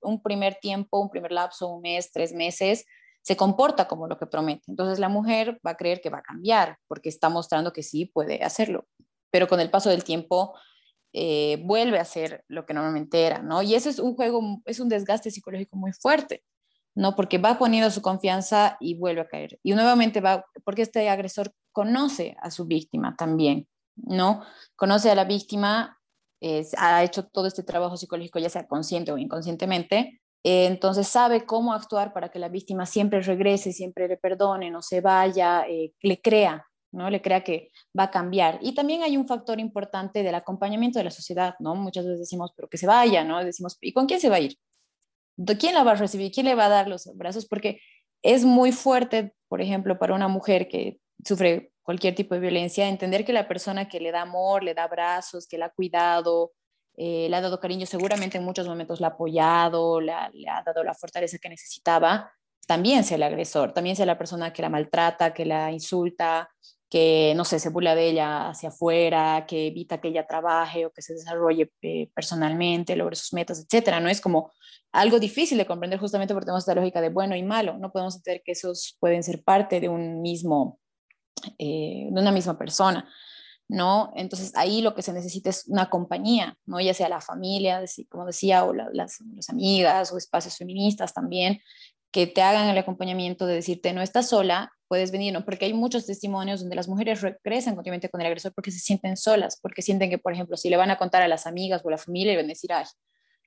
un, 0.00 0.22
primer 0.22 0.56
tiempo, 0.56 1.00
un 1.00 1.10
primer 1.10 1.32
lapso, 1.32 1.68
un 1.68 1.82
mes, 1.82 2.10
tres 2.12 2.32
meses, 2.32 2.84
se 3.22 3.36
comporta 3.36 3.88
como 3.88 4.06
lo 4.06 4.18
que 4.18 4.26
promete. 4.26 4.64
Entonces 4.68 4.98
la 4.98 5.08
mujer 5.08 5.60
va 5.66 5.72
a 5.72 5.76
creer 5.76 6.00
que 6.00 6.10
va 6.10 6.18
a 6.18 6.22
cambiar 6.22 6.78
porque 6.86 7.08
está 7.08 7.28
mostrando 7.28 7.72
que 7.72 7.82
sí 7.82 8.06
puede 8.06 8.42
hacerlo. 8.42 8.86
Pero 9.30 9.48
con 9.48 9.60
el 9.60 9.70
paso 9.70 9.90
del 9.90 10.04
tiempo 10.04 10.54
eh, 11.12 11.62
vuelve 11.64 11.98
a 11.98 12.04
ser 12.04 12.44
lo 12.48 12.66
que 12.66 12.74
normalmente 12.74 13.24
era, 13.24 13.42
¿no? 13.42 13.62
Y 13.62 13.74
eso 13.74 13.88
es 13.88 13.98
un 13.98 14.14
juego, 14.14 14.60
es 14.66 14.80
un 14.80 14.88
desgaste 14.88 15.30
psicológico 15.30 15.76
muy 15.76 15.92
fuerte, 15.92 16.44
¿no? 16.94 17.16
Porque 17.16 17.38
va 17.38 17.58
poniendo 17.58 17.90
su 17.90 18.02
confianza 18.02 18.76
y 18.80 18.94
vuelve 18.98 19.22
a 19.22 19.28
caer. 19.28 19.58
Y 19.62 19.72
nuevamente 19.72 20.20
va, 20.20 20.44
porque 20.64 20.82
este 20.82 21.08
agresor 21.08 21.52
conoce 21.72 22.36
a 22.40 22.50
su 22.50 22.66
víctima 22.66 23.16
también, 23.16 23.68
¿no? 23.96 24.42
Conoce 24.76 25.10
a 25.10 25.14
la 25.14 25.24
víctima, 25.24 25.98
ha 26.76 27.02
hecho 27.02 27.26
todo 27.26 27.46
este 27.46 27.62
trabajo 27.62 27.96
psicológico, 27.96 28.38
ya 28.38 28.50
sea 28.50 28.66
consciente 28.66 29.10
o 29.10 29.18
inconscientemente, 29.18 30.17
eh, 30.44 30.66
entonces 30.66 31.08
sabe 31.08 31.44
cómo 31.44 31.72
actuar 31.72 32.12
para 32.12 32.30
que 32.30 32.38
la 32.38 32.48
víctima 32.48 32.86
siempre 32.86 33.20
regrese, 33.20 33.72
siempre 33.72 34.08
le 34.08 34.16
perdone, 34.16 34.70
no 34.70 34.82
se 34.82 35.00
vaya, 35.00 35.64
eh, 35.68 35.92
le 36.00 36.20
crea, 36.20 36.66
¿no? 36.92 37.10
Le 37.10 37.20
crea 37.20 37.42
que 37.42 37.70
va 37.98 38.04
a 38.04 38.10
cambiar. 38.10 38.58
Y 38.62 38.74
también 38.74 39.02
hay 39.02 39.16
un 39.16 39.26
factor 39.26 39.60
importante 39.60 40.22
del 40.22 40.34
acompañamiento 40.34 40.98
de 40.98 41.04
la 41.04 41.10
sociedad, 41.10 41.54
¿no? 41.58 41.74
Muchas 41.74 42.04
veces 42.04 42.20
decimos, 42.20 42.52
pero 42.56 42.68
que 42.68 42.78
se 42.78 42.86
vaya, 42.86 43.24
¿no? 43.24 43.44
Decimos, 43.44 43.76
¿y 43.80 43.92
con 43.92 44.06
quién 44.06 44.20
se 44.20 44.30
va 44.30 44.36
a 44.36 44.40
ir? 44.40 44.56
¿Quién 45.58 45.74
la 45.74 45.84
va 45.84 45.92
a 45.92 45.96
recibir? 45.96 46.32
¿Quién 46.32 46.46
le 46.46 46.54
va 46.54 46.66
a 46.66 46.68
dar 46.68 46.88
los 46.88 47.08
brazos? 47.16 47.46
Porque 47.46 47.80
es 48.22 48.44
muy 48.44 48.72
fuerte, 48.72 49.34
por 49.48 49.60
ejemplo, 49.60 49.98
para 49.98 50.14
una 50.14 50.28
mujer 50.28 50.68
que 50.68 50.98
sufre 51.24 51.72
cualquier 51.82 52.14
tipo 52.14 52.34
de 52.34 52.40
violencia, 52.40 52.88
entender 52.88 53.24
que 53.24 53.32
la 53.32 53.48
persona 53.48 53.88
que 53.88 54.00
le 54.00 54.12
da 54.12 54.22
amor, 54.22 54.62
le 54.62 54.74
da 54.74 54.86
brazos, 54.88 55.46
que 55.46 55.58
la 55.58 55.66
ha 55.66 55.70
cuidado, 55.70 56.52
eh, 57.00 57.28
le 57.30 57.36
ha 57.36 57.40
dado 57.40 57.60
cariño, 57.60 57.86
seguramente 57.86 58.38
en 58.38 58.44
muchos 58.44 58.66
momentos 58.66 59.00
la 59.00 59.06
ha 59.06 59.10
apoyado, 59.10 60.00
le 60.00 60.12
ha, 60.12 60.62
dado 60.66 60.82
la 60.82 60.94
fortaleza 60.94 61.38
que 61.38 61.48
necesitaba, 61.48 62.32
también 62.66 63.04
sea 63.04 63.16
el 63.16 63.22
agresor, 63.22 63.72
también 63.72 63.94
sea 63.94 64.04
la 64.04 64.18
persona 64.18 64.52
que 64.52 64.62
la 64.62 64.68
maltrata, 64.68 65.32
que 65.32 65.46
la 65.46 65.70
insulta, 65.70 66.50
que, 66.90 67.34
no 67.36 67.44
sé, 67.44 67.60
se 67.60 67.68
burla 67.68 67.94
de 67.94 68.08
ella 68.08 68.48
hacia 68.48 68.70
afuera, 68.70 69.46
que 69.46 69.68
evita 69.68 70.00
que 70.00 70.08
ella 70.08 70.26
trabaje 70.26 70.86
o 70.86 70.92
que 70.92 71.02
se 71.02 71.14
desarrolle 71.14 71.70
eh, 71.82 72.10
personalmente, 72.12 72.96
logre 72.96 73.14
sus 73.14 73.32
metas, 73.32 73.60
etcétera, 73.60 74.00
¿no? 74.00 74.08
Es 74.08 74.20
como 74.20 74.50
algo 74.90 75.20
difícil 75.20 75.56
de 75.56 75.66
comprender 75.66 76.00
justamente 76.00 76.34
porque 76.34 76.46
tenemos 76.46 76.64
esta 76.64 76.74
lógica 76.74 77.00
de 77.00 77.10
bueno 77.10 77.36
y 77.36 77.44
malo, 77.44 77.78
no 77.78 77.92
podemos 77.92 78.16
entender 78.16 78.42
que 78.44 78.52
esos 78.52 78.96
pueden 78.98 79.22
ser 79.22 79.44
parte 79.44 79.78
de 79.78 79.88
un 79.88 80.20
mismo, 80.20 80.80
eh, 81.58 82.08
de 82.10 82.20
una 82.20 82.32
misma 82.32 82.58
persona, 82.58 83.08
¿no? 83.68 84.12
Entonces 84.16 84.52
ahí 84.56 84.80
lo 84.80 84.94
que 84.94 85.02
se 85.02 85.12
necesita 85.12 85.50
es 85.50 85.66
una 85.68 85.90
compañía, 85.90 86.56
¿no? 86.66 86.80
Ya 86.80 86.94
sea 86.94 87.08
la 87.08 87.20
familia, 87.20 87.84
como 88.08 88.26
decía, 88.26 88.64
o 88.64 88.72
las, 88.72 89.20
las 89.34 89.50
amigas 89.50 90.12
o 90.12 90.18
espacios 90.18 90.56
feministas 90.56 91.12
también, 91.12 91.60
que 92.10 92.26
te 92.26 92.42
hagan 92.42 92.68
el 92.68 92.78
acompañamiento 92.78 93.46
de 93.46 93.54
decirte, 93.54 93.92
no 93.92 94.00
estás 94.00 94.30
sola, 94.30 94.72
puedes 94.88 95.12
venir, 95.12 95.32
¿no? 95.32 95.44
Porque 95.44 95.66
hay 95.66 95.74
muchos 95.74 96.06
testimonios 96.06 96.60
donde 96.60 96.74
las 96.74 96.88
mujeres 96.88 97.20
regresan 97.20 97.74
continuamente 97.74 98.08
con 98.08 98.22
el 98.22 98.26
agresor 98.26 98.54
porque 98.54 98.70
se 98.70 98.78
sienten 98.78 99.16
solas, 99.18 99.58
porque 99.60 99.82
sienten 99.82 100.08
que, 100.08 100.18
por 100.18 100.32
ejemplo, 100.32 100.56
si 100.56 100.70
le 100.70 100.78
van 100.78 100.90
a 100.90 100.96
contar 100.96 101.22
a 101.22 101.28
las 101.28 101.46
amigas 101.46 101.82
o 101.84 101.88
a 101.88 101.92
la 101.92 101.98
familia, 101.98 102.32
le 102.32 102.38
van 102.38 102.46
a 102.46 102.48
decir, 102.48 102.72
ay, 102.72 102.86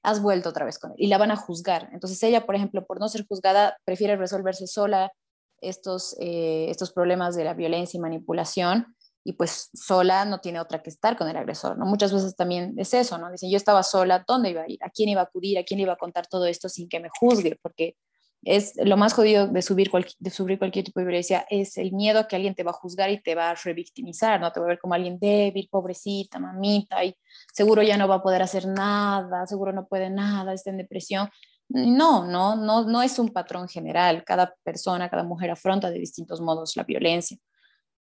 has 0.04 0.22
vuelto 0.22 0.50
otra 0.50 0.66
vez 0.66 0.78
con 0.78 0.92
él, 0.92 0.98
y 1.00 1.08
la 1.08 1.18
van 1.18 1.32
a 1.32 1.36
juzgar. 1.36 1.90
Entonces 1.94 2.22
ella, 2.24 2.46
por 2.46 2.56
ejemplo, 2.56 2.86
por 2.86 3.00
no 3.00 3.10
ser 3.10 3.26
juzgada, 3.26 3.78
prefiere 3.86 4.16
resolverse 4.16 4.68
sola 4.68 5.12
estos, 5.60 6.16
eh, 6.20 6.68
estos 6.70 6.92
problemas 6.92 7.36
de 7.36 7.44
la 7.44 7.54
violencia 7.54 7.98
y 7.98 8.02
manipulación, 8.02 8.96
y 9.24 9.34
pues 9.34 9.70
sola 9.74 10.26
no 10.26 10.40
tiene 10.40 10.60
otra 10.60 10.82
que 10.82 10.90
estar 10.90 11.18
con 11.18 11.30
el 11.30 11.38
agresor, 11.38 11.78
¿no? 11.78 11.86
Muchas 11.86 12.14
veces 12.14 12.36
también 12.36 12.74
es 12.78 12.94
eso, 12.94 13.18
¿no? 13.18 13.32
Dicen, 13.32 13.52
yo 13.52 13.58
estaba 13.58 13.84
sola, 13.84 14.24
¿dónde 14.28 14.50
iba 14.50 14.64
a 14.64 14.70
ir? 14.70 14.80
¿A 14.84 14.90
quién 14.90 15.10
iba 15.10 15.22
a 15.22 15.26
acudir? 15.26 15.60
¿A 15.60 15.64
quién 15.64 15.80
iba 15.80 15.94
a 15.94 15.98
contar 15.98 16.28
todo 16.28 16.46
esto 16.46 16.70
sin 16.70 16.90
que 16.90 17.00
me 17.00 17.10
juzgue? 17.20 17.58
Porque 17.62 17.96
es 18.44 18.74
lo 18.84 18.98
más 18.98 19.14
jodido 19.14 19.48
de, 19.48 19.62
subir 19.62 19.92
de 20.20 20.30
sufrir 20.32 20.58
cualquier 20.58 20.86
tipo 20.86 21.00
de 21.00 21.06
violencia, 21.06 21.46
es 21.50 21.78
el 21.78 21.92
miedo 21.92 22.20
a 22.20 22.28
que 22.28 22.36
alguien 22.36 22.56
te 22.56 22.64
va 22.64 22.72
a 22.72 22.74
juzgar 22.74 23.12
y 23.12 23.22
te 23.22 23.36
va 23.36 23.52
a 23.52 23.56
revictimizar, 23.56 24.40
¿no? 24.42 24.52
Te 24.52 24.60
va 24.60 24.66
a 24.66 24.70
ver 24.70 24.80
como 24.80 24.96
alguien 24.96 25.20
débil, 25.20 25.68
pobrecita, 25.70 26.40
mamita, 26.40 27.04
y 27.06 27.16
seguro 27.54 27.84
ya 27.84 27.98
no 27.98 28.08
va 28.08 28.16
a 28.16 28.24
poder 28.24 28.42
hacer 28.42 28.66
nada, 28.66 29.46
seguro 29.46 29.72
no 29.74 29.86
puede 29.88 30.10
nada, 30.10 30.54
está 30.54 30.72
en 30.72 30.78
depresión. 30.78 31.30
No, 31.70 32.26
no, 32.26 32.56
no, 32.56 32.84
no 32.84 33.02
es 33.02 33.18
un 33.20 33.30
patrón 33.30 33.70
general. 33.70 34.24
Cada 34.26 34.56
persona, 34.64 35.10
cada 35.10 35.24
mujer 35.24 35.52
afronta 35.52 35.90
de 35.90 36.00
distintos 36.00 36.42
modos 36.42 36.76
la 36.76 36.84
violencia. 36.84 37.38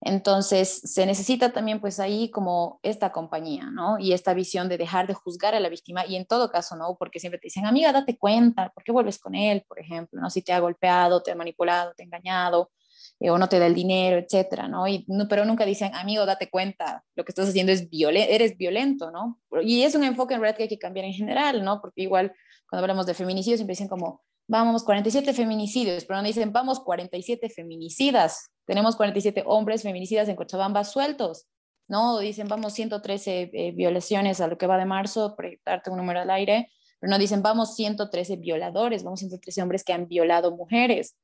Entonces, 0.03 0.81
se 0.83 1.05
necesita 1.05 1.53
también 1.53 1.79
pues 1.79 1.99
ahí 1.99 2.31
como 2.31 2.79
esta 2.81 3.11
compañía, 3.11 3.69
¿no? 3.71 3.99
Y 3.99 4.13
esta 4.13 4.33
visión 4.33 4.67
de 4.67 4.79
dejar 4.79 5.05
de 5.05 5.13
juzgar 5.13 5.53
a 5.53 5.59
la 5.59 5.69
víctima 5.69 6.07
y 6.07 6.15
en 6.15 6.25
todo 6.25 6.49
caso, 6.49 6.75
¿no? 6.75 6.95
Porque 6.97 7.19
siempre 7.19 7.39
te 7.39 7.47
dicen, 7.47 7.67
amiga, 7.67 7.91
date 7.93 8.17
cuenta, 8.17 8.71
¿por 8.73 8.83
qué 8.83 8.91
vuelves 8.91 9.19
con 9.19 9.35
él, 9.35 9.63
por 9.67 9.79
ejemplo, 9.79 10.19
¿no? 10.19 10.31
Si 10.31 10.41
te 10.41 10.53
ha 10.53 10.59
golpeado, 10.59 11.21
te 11.21 11.31
ha 11.31 11.35
manipulado, 11.35 11.93
te 11.93 12.01
ha 12.01 12.05
engañado 12.05 12.71
eh, 13.19 13.29
o 13.29 13.37
no 13.37 13.47
te 13.47 13.59
da 13.59 13.67
el 13.67 13.75
dinero, 13.75 14.17
etcétera, 14.17 14.67
¿no? 14.67 14.87
Y, 14.87 15.05
no, 15.07 15.27
Pero 15.27 15.45
nunca 15.45 15.65
dicen, 15.65 15.93
amigo, 15.93 16.25
date 16.25 16.49
cuenta, 16.49 17.03
lo 17.15 17.23
que 17.23 17.31
estás 17.31 17.49
haciendo 17.49 17.71
es 17.71 17.87
violento, 17.87 18.31
eres 18.31 18.57
violento, 18.57 19.11
¿no? 19.11 19.39
Y 19.61 19.83
es 19.83 19.93
un 19.93 20.03
enfoque 20.03 20.33
en 20.33 20.41
realidad 20.41 20.57
que 20.57 20.63
hay 20.63 20.69
que 20.69 20.79
cambiar 20.79 21.05
en 21.05 21.13
general, 21.13 21.63
¿no? 21.63 21.79
Porque 21.79 22.01
igual 22.01 22.33
cuando 22.67 22.85
hablamos 22.85 23.05
de 23.05 23.13
feminicidio 23.13 23.57
siempre 23.57 23.73
dicen 23.73 23.87
como, 23.87 24.23
vamos, 24.47 24.83
47 24.83 25.33
feminicidios, 25.33 26.05
pero 26.05 26.19
no 26.19 26.27
dicen, 26.27 26.51
vamos, 26.51 26.79
47 26.79 27.49
feminicidas, 27.49 28.51
tenemos 28.71 28.95
47 28.95 29.43
hombres 29.47 29.83
feminicidas 29.83 30.29
en 30.29 30.37
Cochabamba 30.37 30.85
sueltos, 30.85 31.45
¿no? 31.89 32.19
Dicen, 32.19 32.47
vamos, 32.47 32.71
113 32.71 33.49
eh, 33.51 33.71
violaciones 33.73 34.39
a 34.39 34.47
lo 34.47 34.57
que 34.57 34.65
va 34.65 34.77
de 34.77 34.85
marzo, 34.85 35.35
proyectarte 35.35 35.89
un 35.89 35.97
número 35.97 36.21
al 36.21 36.29
aire, 36.29 36.71
pero 36.97 37.11
no 37.11 37.19
dicen, 37.19 37.41
vamos, 37.41 37.75
113 37.75 38.37
violadores, 38.37 39.03
vamos, 39.03 39.19
113 39.19 39.61
hombres 39.61 39.83
que 39.83 39.91
han 39.91 40.07
violado 40.07 40.55
mujeres. 40.55 41.17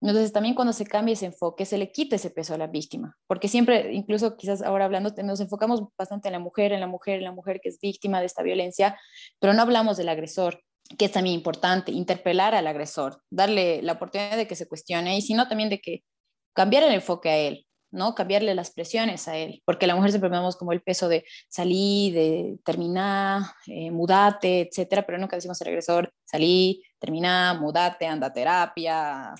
Entonces, 0.00 0.32
también 0.32 0.54
cuando 0.54 0.72
se 0.72 0.86
cambia 0.86 1.14
ese 1.14 1.26
enfoque, 1.26 1.64
se 1.64 1.76
le 1.76 1.90
quita 1.90 2.14
ese 2.14 2.30
peso 2.30 2.54
a 2.54 2.58
la 2.58 2.68
víctima, 2.68 3.18
porque 3.26 3.48
siempre, 3.48 3.92
incluso 3.92 4.36
quizás 4.36 4.62
ahora 4.62 4.84
hablando, 4.84 5.12
nos 5.24 5.40
enfocamos 5.40 5.82
bastante 5.98 6.28
en 6.28 6.34
la 6.34 6.38
mujer, 6.38 6.70
en 6.70 6.78
la 6.78 6.86
mujer, 6.86 7.18
en 7.18 7.24
la 7.24 7.32
mujer 7.32 7.58
que 7.60 7.70
es 7.70 7.80
víctima 7.80 8.20
de 8.20 8.26
esta 8.26 8.44
violencia, 8.44 8.96
pero 9.40 9.54
no 9.54 9.62
hablamos 9.62 9.96
del 9.96 10.08
agresor, 10.08 10.62
que 10.96 11.06
es 11.06 11.10
también 11.10 11.34
importante, 11.34 11.90
interpelar 11.90 12.54
al 12.54 12.68
agresor, 12.68 13.24
darle 13.28 13.82
la 13.82 13.94
oportunidad 13.94 14.36
de 14.36 14.46
que 14.46 14.54
se 14.54 14.68
cuestione 14.68 15.16
y 15.16 15.22
sino 15.22 15.48
también 15.48 15.68
de 15.68 15.80
que 15.80 16.04
cambiar 16.52 16.84
el 16.84 16.92
enfoque 16.92 17.30
a 17.30 17.36
él, 17.36 17.66
¿no? 17.90 18.14
Cambiarle 18.14 18.54
las 18.54 18.70
presiones 18.72 19.28
a 19.28 19.36
él, 19.36 19.62
porque 19.64 19.86
la 19.86 19.94
mujer 19.94 20.10
siempre 20.10 20.30
vemos 20.30 20.56
como 20.56 20.72
el 20.72 20.82
peso 20.82 21.08
de 21.08 21.24
salir, 21.48 22.14
de 22.14 22.58
terminar, 22.64 23.42
eh, 23.66 23.90
mudate, 23.90 24.62
etcétera, 24.62 25.04
pero 25.06 25.18
nunca 25.18 25.36
decimos 25.36 25.60
al 25.60 25.68
agresor, 25.68 26.12
salí, 26.24 26.82
termina, 26.98 27.54
mudate, 27.54 28.06
anda 28.06 28.28
a 28.28 28.32
terapia, 28.32 29.34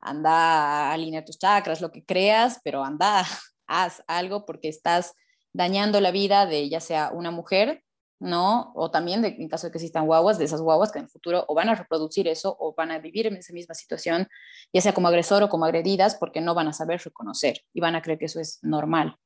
anda 0.00 0.30
a 0.30 0.92
alinear 0.92 1.24
tus 1.24 1.38
chakras, 1.38 1.80
lo 1.80 1.92
que 1.92 2.04
creas, 2.04 2.60
pero 2.64 2.84
anda, 2.84 3.24
haz 3.66 4.02
algo 4.06 4.46
porque 4.46 4.68
estás 4.68 5.14
dañando 5.52 6.00
la 6.00 6.10
vida 6.10 6.46
de 6.46 6.68
ya 6.68 6.80
sea 6.80 7.10
una 7.12 7.30
mujer 7.30 7.82
¿no? 8.20 8.72
O 8.74 8.90
también 8.90 9.22
de, 9.22 9.28
en 9.28 9.48
caso 9.48 9.66
de 9.66 9.70
que 9.70 9.78
existan 9.78 10.06
guaguas, 10.06 10.38
de 10.38 10.44
esas 10.44 10.60
guaguas 10.60 10.90
que 10.90 10.98
en 10.98 11.04
el 11.04 11.10
futuro 11.10 11.44
o 11.48 11.54
van 11.54 11.68
a 11.68 11.74
reproducir 11.74 12.26
eso 12.28 12.56
o 12.58 12.74
van 12.74 12.90
a 12.90 12.98
vivir 12.98 13.26
en 13.26 13.36
esa 13.36 13.52
misma 13.52 13.74
situación, 13.74 14.28
ya 14.72 14.80
sea 14.80 14.92
como 14.92 15.08
agresor 15.08 15.42
o 15.42 15.48
como 15.48 15.64
agredidas, 15.64 16.16
porque 16.16 16.40
no 16.40 16.54
van 16.54 16.68
a 16.68 16.72
saber 16.72 17.00
reconocer 17.04 17.58
y 17.72 17.80
van 17.80 17.94
a 17.94 18.02
creer 18.02 18.18
que 18.18 18.26
eso 18.26 18.40
es 18.40 18.58
normal. 18.62 19.16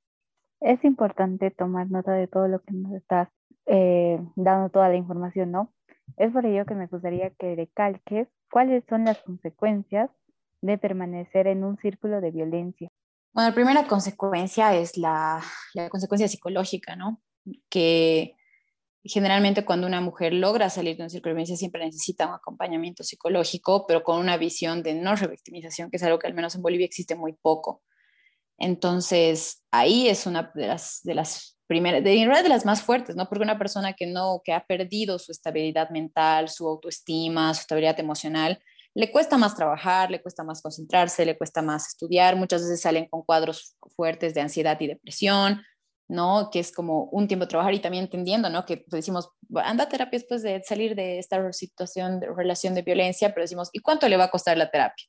Es 0.60 0.84
importante 0.84 1.50
tomar 1.50 1.90
nota 1.90 2.12
de 2.12 2.28
todo 2.28 2.48
lo 2.48 2.60
que 2.60 2.72
nos 2.72 2.92
estás 2.92 3.28
eh, 3.66 4.20
dando, 4.36 4.68
toda 4.68 4.88
la 4.88 4.96
información, 4.96 5.50
¿no? 5.50 5.72
Es 6.16 6.32
por 6.32 6.44
ello 6.44 6.66
que 6.66 6.74
me 6.74 6.86
gustaría 6.86 7.30
que 7.30 7.56
recalques 7.56 8.28
cuáles 8.50 8.84
son 8.88 9.04
las 9.04 9.18
consecuencias 9.18 10.10
de 10.60 10.78
permanecer 10.78 11.46
en 11.46 11.64
un 11.64 11.78
círculo 11.78 12.20
de 12.20 12.30
violencia. 12.30 12.88
Bueno, 13.32 13.48
la 13.48 13.54
primera 13.54 13.86
consecuencia 13.86 14.74
es 14.74 14.96
la, 14.98 15.40
la 15.74 15.88
consecuencia 15.88 16.28
psicológica, 16.28 16.96
¿no? 16.96 17.20
Que 17.70 18.36
generalmente 19.04 19.64
cuando 19.64 19.86
una 19.86 20.00
mujer 20.00 20.32
logra 20.32 20.70
salir 20.70 20.96
de 20.96 21.02
una 21.02 21.10
círculo 21.10 21.30
de 21.30 21.34
violencia 21.34 21.56
siempre 21.56 21.84
necesita 21.84 22.26
un 22.26 22.34
acompañamiento 22.34 23.02
psicológico, 23.02 23.86
pero 23.86 24.02
con 24.02 24.18
una 24.18 24.36
visión 24.36 24.82
de 24.82 24.94
no 24.94 25.16
revictimización, 25.16 25.90
que 25.90 25.96
es 25.96 26.02
algo 26.02 26.18
que 26.18 26.28
al 26.28 26.34
menos 26.34 26.54
en 26.54 26.62
Bolivia 26.62 26.86
existe 26.86 27.14
muy 27.16 27.32
poco. 27.32 27.82
Entonces, 28.58 29.64
ahí 29.72 30.08
es 30.08 30.26
una 30.26 30.52
de 30.54 30.68
las, 30.68 31.00
de 31.02 31.14
las 31.14 31.58
primeras, 31.66 32.04
de, 32.04 32.10
de 32.10 32.48
las 32.48 32.64
más 32.64 32.82
fuertes, 32.82 33.16
¿no? 33.16 33.28
Porque 33.28 33.42
una 33.42 33.58
persona 33.58 33.94
que 33.94 34.06
no, 34.06 34.40
que 34.44 34.52
ha 34.52 34.64
perdido 34.64 35.18
su 35.18 35.32
estabilidad 35.32 35.90
mental, 35.90 36.48
su 36.48 36.68
autoestima, 36.68 37.54
su 37.54 37.62
estabilidad 37.62 37.98
emocional, 37.98 38.60
le 38.94 39.10
cuesta 39.10 39.38
más 39.38 39.56
trabajar, 39.56 40.10
le 40.10 40.20
cuesta 40.20 40.44
más 40.44 40.60
concentrarse, 40.60 41.24
le 41.24 41.38
cuesta 41.38 41.62
más 41.62 41.88
estudiar, 41.88 42.36
muchas 42.36 42.62
veces 42.62 42.82
salen 42.82 43.08
con 43.08 43.22
cuadros 43.22 43.74
fuertes 43.96 44.34
de 44.34 44.42
ansiedad 44.42 44.78
y 44.80 44.86
depresión, 44.86 45.62
¿no? 46.08 46.50
Que 46.50 46.60
es 46.60 46.72
como 46.72 47.04
un 47.04 47.28
tiempo 47.28 47.46
de 47.46 47.50
trabajar 47.50 47.74
y 47.74 47.80
también 47.80 48.04
entendiendo, 48.04 48.50
¿no? 48.50 48.64
Que 48.66 48.78
pues, 48.78 49.00
decimos, 49.00 49.30
anda 49.56 49.84
a 49.84 49.88
terapia 49.88 50.18
después 50.18 50.42
de 50.42 50.62
salir 50.64 50.94
de 50.94 51.18
esta 51.18 51.52
situación 51.52 52.20
de 52.20 52.28
relación 52.34 52.74
de 52.74 52.82
violencia, 52.82 53.30
pero 53.30 53.44
decimos, 53.44 53.70
¿y 53.72 53.80
cuánto 53.80 54.08
le 54.08 54.16
va 54.16 54.24
a 54.24 54.30
costar 54.30 54.56
la 54.56 54.70
terapia? 54.70 55.06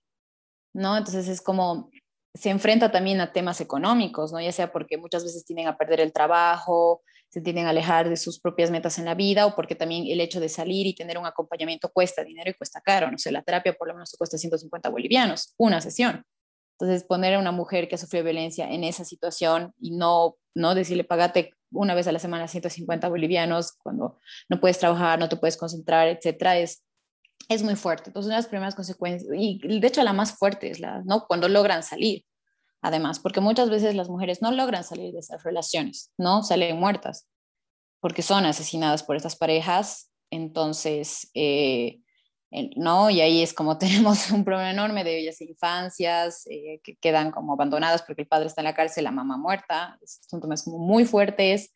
¿No? 0.74 0.98
Entonces 0.98 1.28
es 1.28 1.42
como, 1.42 1.90
se 2.34 2.50
enfrenta 2.50 2.92
también 2.92 3.22
a 3.22 3.32
temas 3.32 3.62
económicos, 3.62 4.32
¿no? 4.32 4.42
Ya 4.42 4.52
sea 4.52 4.72
porque 4.72 4.98
muchas 4.98 5.24
veces 5.24 5.46
tienden 5.46 5.68
a 5.68 5.78
perder 5.78 6.00
el 6.00 6.12
trabajo, 6.12 7.04
se 7.30 7.42
tienden 7.42 7.68
a 7.68 7.72
alejar 7.72 8.10
de 8.10 8.18
sus 8.18 8.40
propias 8.40 8.72
metas 8.72 8.98
en 8.98 9.06
la 9.06 9.16
vida 9.16 9.46
o 9.46 9.56
porque 9.56 9.76
también 9.76 10.06
el 10.08 10.22
hecho 10.22 10.40
de 10.40 10.50
salir 10.50 10.88
y 10.88 10.96
tener 10.96 11.18
un 11.18 11.26
acompañamiento 11.26 11.90
cuesta 11.90 12.24
dinero 12.24 12.50
y 12.50 12.54
cuesta 12.54 12.82
caro, 12.82 13.12
no 13.12 13.18
sé, 13.18 13.32
la 13.32 13.44
terapia 13.44 13.74
por 13.74 13.88
lo 13.88 13.94
menos 13.94 14.16
cuesta 14.18 14.38
150 14.38 14.90
bolivianos, 14.90 15.54
una 15.58 15.82
sesión. 15.82 16.24
Entonces, 16.74 17.04
poner 17.04 17.36
a 17.36 17.40
una 17.40 17.52
mujer 17.52 17.88
que 17.88 17.96
ha 17.96 17.98
sufrido 17.98 18.26
violencia 18.26 18.70
en 18.70 18.84
esa 18.84 19.06
situación 19.06 19.74
y 19.80 19.92
no, 19.92 20.38
no 20.56 20.76
decirle, 20.76 21.04
pagate 21.04 21.54
una 21.72 21.96
vez 21.96 22.08
a 22.08 22.12
la 22.12 22.20
semana 22.20 22.48
150 22.48 23.10
bolivianos 23.10 23.74
cuando 23.74 24.20
no 24.50 24.60
puedes 24.60 24.80
trabajar, 24.80 25.20
no 25.20 25.30
te 25.30 25.38
puedes 25.38 25.58
concentrar, 25.58 26.08
etcétera, 26.08 26.58
es, 26.58 26.84
es 27.50 27.64
muy 27.64 27.76
fuerte. 27.76 28.10
Entonces, 28.10 28.28
una 28.28 28.36
de 28.36 28.42
las 28.42 28.50
primeras 28.50 28.76
consecuencias, 28.76 29.32
y 29.36 29.80
de 29.80 29.88
hecho 29.88 30.04
la 30.04 30.14
más 30.14 30.38
fuerte 30.38 30.70
es 30.70 30.80
la, 30.80 31.02
¿no? 31.06 31.26
Cuando 31.28 31.48
logran 31.48 31.84
salir, 31.84 32.26
además, 32.82 33.20
porque 33.20 33.42
muchas 33.42 33.70
veces 33.70 33.96
las 33.96 34.10
mujeres 34.10 34.42
no 34.42 34.52
logran 34.52 34.84
salir 34.84 35.14
de 35.14 35.20
esas 35.20 35.44
relaciones, 35.44 36.12
¿no? 36.18 36.44
Salen 36.44 36.80
muertas 36.80 37.28
porque 38.04 38.22
son 38.22 38.46
asesinadas 38.46 39.02
por 39.02 39.16
estas 39.16 39.38
parejas. 39.38 40.12
Entonces, 40.30 41.32
eh, 41.34 42.02
¿no? 42.76 43.10
Y 43.10 43.22
ahí 43.22 43.42
es 43.42 43.54
como 43.54 43.78
tenemos 43.80 44.32
un 44.32 44.44
problema 44.44 44.72
enorme 44.72 45.04
de 45.04 45.20
ellas 45.20 45.42
infancias 45.42 46.46
eh, 46.50 46.80
que 46.84 46.96
quedan 46.96 47.32
como 47.32 47.54
abandonadas 47.54 48.04
porque 48.04 48.22
el 48.24 48.28
padre 48.28 48.48
está 48.48 48.62
en 48.62 48.66
la 48.66 48.76
cárcel, 48.76 49.04
la 49.04 49.12
mamá 49.12 49.38
muerta, 49.38 49.98
son 50.06 50.42
temas 50.42 50.64
como 50.64 50.80
muy 50.80 51.06
fuertes. 51.06 51.72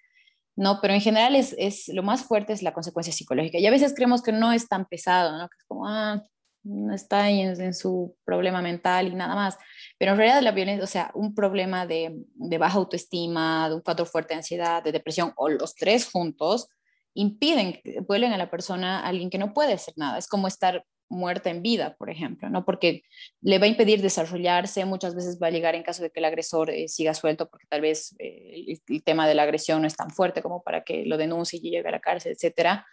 ¿no? 0.55 0.79
Pero 0.81 0.95
en 0.95 1.01
general 1.01 1.35
es, 1.35 1.55
es, 1.59 1.87
lo 1.89 2.01
más 2.01 2.23
fuerte 2.23 2.51
es 2.51 2.63
la 2.63 2.73
consecuencia 2.73 3.13
psicológica. 3.13 3.59
Y 3.59 3.67
a 3.67 3.71
veces 3.71 3.93
creemos 3.93 4.23
que 4.23 4.31
no 4.31 4.51
es 4.51 4.67
tan 4.67 4.85
pesado, 4.85 5.37
¿no? 5.37 5.47
Que 5.49 5.55
es 5.55 5.63
como, 5.65 5.87
ah, 5.87 6.23
no 6.63 6.93
está 6.93 7.23
ahí 7.23 7.41
en, 7.41 7.73
su 7.73 8.15
problema 8.25 8.61
mental 8.61 9.07
y 9.07 9.15
nada 9.15 9.35
más. 9.35 9.57
Pero 9.97 10.11
en 10.11 10.17
realidad 10.17 10.41
la 10.41 10.51
violencia, 10.51 10.83
o 10.83 10.87
sea, 10.87 11.11
un 11.13 11.33
problema 11.33 11.85
de, 11.85 12.23
de 12.33 12.57
baja 12.57 12.77
autoestima, 12.77 13.69
de 13.69 13.75
un 13.75 13.81
cuadro 13.81 14.05
fuerte 14.05 14.33
de 14.33 14.39
ansiedad, 14.39 14.83
de 14.83 14.91
depresión, 14.91 15.31
o 15.37 15.47
los 15.47 15.75
tres 15.75 16.09
juntos, 16.09 16.69
impiden, 17.17 17.81
vuelven 18.07 18.31
a 18.31 18.37
la 18.37 18.49
persona 18.49 18.99
a 18.99 19.07
alguien 19.07 19.29
que 19.29 19.39
no 19.39 19.53
puede 19.53 19.73
hacer 19.73 19.95
nada. 19.97 20.17
Es 20.17 20.27
como 20.27 20.47
estar 20.47 20.85
muerta 21.09 21.49
en 21.49 21.61
vida, 21.63 21.95
por 21.97 22.09
ejemplo, 22.09 22.49
¿no? 22.49 22.65
Porque 22.65 23.03
le 23.41 23.59
va 23.59 23.65
a 23.65 23.69
impedir 23.69 24.01
desarrollarse, 24.01 24.85
muchas 24.85 25.15
veces 25.15 25.39
va 25.41 25.47
a 25.47 25.51
llegar 25.51 25.73
en 25.73 25.83
caso 25.83 26.03
de 26.03 26.11
que 26.11 26.19
el 26.19 26.25
agresor 26.25 26.69
eh, 26.69 26.87
siga 26.87 27.13
suelto, 27.13 27.49
porque 27.49 27.65
tal 27.67 27.81
vez 27.81 28.15
eh, 28.19 28.77
el, 28.87 29.03
tema 29.03 29.27
de 29.27 29.33
la 29.35 29.43
agresión 29.43 29.81
no 29.81 29.87
es 29.87 29.95
tan 29.95 30.11
fuerte 30.11 30.41
como 30.41 30.61
para 30.61 30.83
que 30.83 31.05
lo 31.05 31.17
denuncie 31.17 31.59
y 31.61 31.71
llegue 31.71 31.87
a 31.87 31.91
la 31.91 31.99
cárcel, 31.99 32.33
etcétera. 32.33 32.85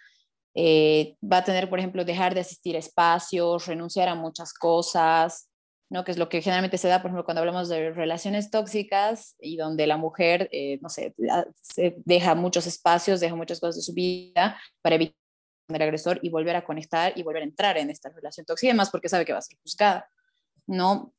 Eh, 0.55 1.17
va 1.21 1.39
a 1.39 1.45
tener, 1.45 1.69
por 1.69 1.81
ejemplo, 1.81 2.05
dejar 2.05 2.35
de 2.35 2.41
asistir 2.41 2.77
a 2.77 2.79
espacios, 2.79 3.67
renunciar 3.67 4.09
a 4.09 4.15
muchas 4.15 4.55
cosas, 4.55 5.51
¿no? 5.95 6.05
Que 6.05 6.11
es 6.11 6.19
lo 6.19 6.29
que 6.29 6.43
generalmente 6.43 6.77
se 6.77 6.89
da, 6.89 7.01
por 7.01 7.11
ejemplo, 7.11 7.25
cuando 7.25 7.39
hablamos 7.39 7.69
de 7.69 7.93
relaciones 7.93 8.51
tóxicas 8.51 9.37
y 9.39 9.57
donde 9.57 9.87
la 9.87 9.97
mujer, 9.97 10.51
no 10.81 10.89
sé, 10.89 11.15
se 11.63 11.95
deja 12.05 12.35
muchos 12.35 12.67
espacios, 12.67 13.21
deja 13.21 13.37
muchas 13.37 13.61
cosas 13.61 13.77
de 13.77 13.83
su 13.83 13.95
vida 13.95 14.61
para 14.83 14.97
evitar 14.97 15.15
el 15.69 15.83
agresor 15.83 16.19
y 16.21 16.31
volver 16.31 16.57
a 16.57 16.65
conectar 16.65 17.13
y 17.15 17.23
volver 17.23 17.43
a 17.43 17.47
entrar 17.47 17.79
en 17.79 17.91
esta 17.91 18.09
relación 18.09 18.45
tóxica, 18.45 18.73
además 18.73 18.91
porque 18.91 19.09
sabe 19.09 19.25
que 19.25 19.33
va 19.33 19.39
a 19.39 19.43
ser 19.43 19.57
juzgada, 19.63 20.11
¿no? 20.67 21.15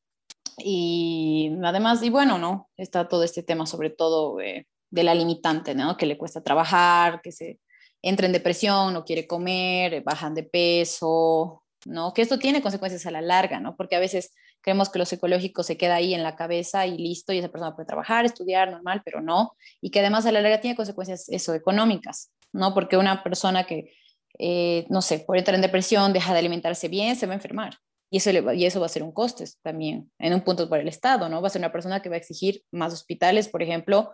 Y 0.58 1.56
además, 1.64 2.02
y 2.02 2.10
bueno, 2.10 2.36
¿no? 2.36 2.68
Está 2.76 3.08
todo 3.08 3.22
este 3.22 3.42
tema 3.42 3.64
sobre 3.64 3.88
todo 3.88 4.42
eh, 4.42 4.66
de 4.90 5.02
la 5.04 5.14
limitante, 5.14 5.74
¿no? 5.74 5.96
Que 5.96 6.04
le 6.04 6.18
cuesta 6.18 6.42
trabajar, 6.42 7.22
que 7.22 7.32
se 7.32 7.60
entra 8.02 8.26
en 8.26 8.32
depresión, 8.32 8.92
no 8.92 9.06
quiere 9.06 9.26
comer, 9.26 10.02
bajan 10.02 10.34
de 10.34 10.42
peso, 10.42 11.62
¿no? 11.86 12.12
Que 12.12 12.20
esto 12.20 12.38
tiene 12.38 12.60
consecuencias 12.60 13.06
a 13.06 13.10
la 13.10 13.22
larga, 13.22 13.58
¿no? 13.58 13.74
Porque 13.74 13.96
a 13.96 14.00
veces 14.00 14.34
creemos 14.66 14.90
que 14.90 14.98
lo 14.98 15.06
psicológico 15.06 15.62
se 15.62 15.76
queda 15.76 15.94
ahí 15.94 16.12
en 16.12 16.24
la 16.24 16.34
cabeza 16.34 16.86
y 16.86 16.98
listo, 16.98 17.32
y 17.32 17.38
esa 17.38 17.48
persona 17.48 17.76
puede 17.76 17.86
trabajar, 17.86 18.24
estudiar 18.24 18.68
normal, 18.68 19.00
pero 19.04 19.20
no, 19.20 19.52
y 19.80 19.90
que 19.90 20.00
además 20.00 20.26
a 20.26 20.32
la 20.32 20.40
larga 20.40 20.60
tiene 20.60 20.74
consecuencias 20.74 21.28
eso, 21.28 21.54
económicas, 21.54 22.32
¿no? 22.52 22.74
Porque 22.74 22.96
una 22.96 23.22
persona 23.22 23.64
que 23.64 23.92
eh, 24.38 24.86
no 24.88 25.02
sé, 25.02 25.20
por 25.20 25.38
entrar 25.38 25.54
en 25.54 25.62
depresión, 25.62 26.12
deja 26.12 26.32
de 26.32 26.40
alimentarse 26.40 26.88
bien, 26.88 27.16
se 27.16 27.26
va 27.26 27.32
a 27.32 27.36
enfermar. 27.36 27.78
Y 28.10 28.18
eso, 28.18 28.30
y 28.52 28.66
eso 28.66 28.80
va 28.80 28.86
a 28.86 28.90
ser 28.90 29.02
un 29.02 29.12
coste 29.12 29.44
también, 29.62 30.10
en 30.18 30.34
un 30.34 30.42
punto 30.42 30.68
para 30.68 30.82
el 30.82 30.88
Estado, 30.88 31.28
¿no? 31.28 31.40
Va 31.40 31.48
a 31.48 31.50
ser 31.50 31.60
una 31.60 31.72
persona 31.72 32.02
que 32.02 32.08
va 32.08 32.16
a 32.16 32.18
exigir 32.18 32.62
más 32.70 32.92
hospitales, 32.92 33.48
por 33.48 33.62
ejemplo, 33.62 34.12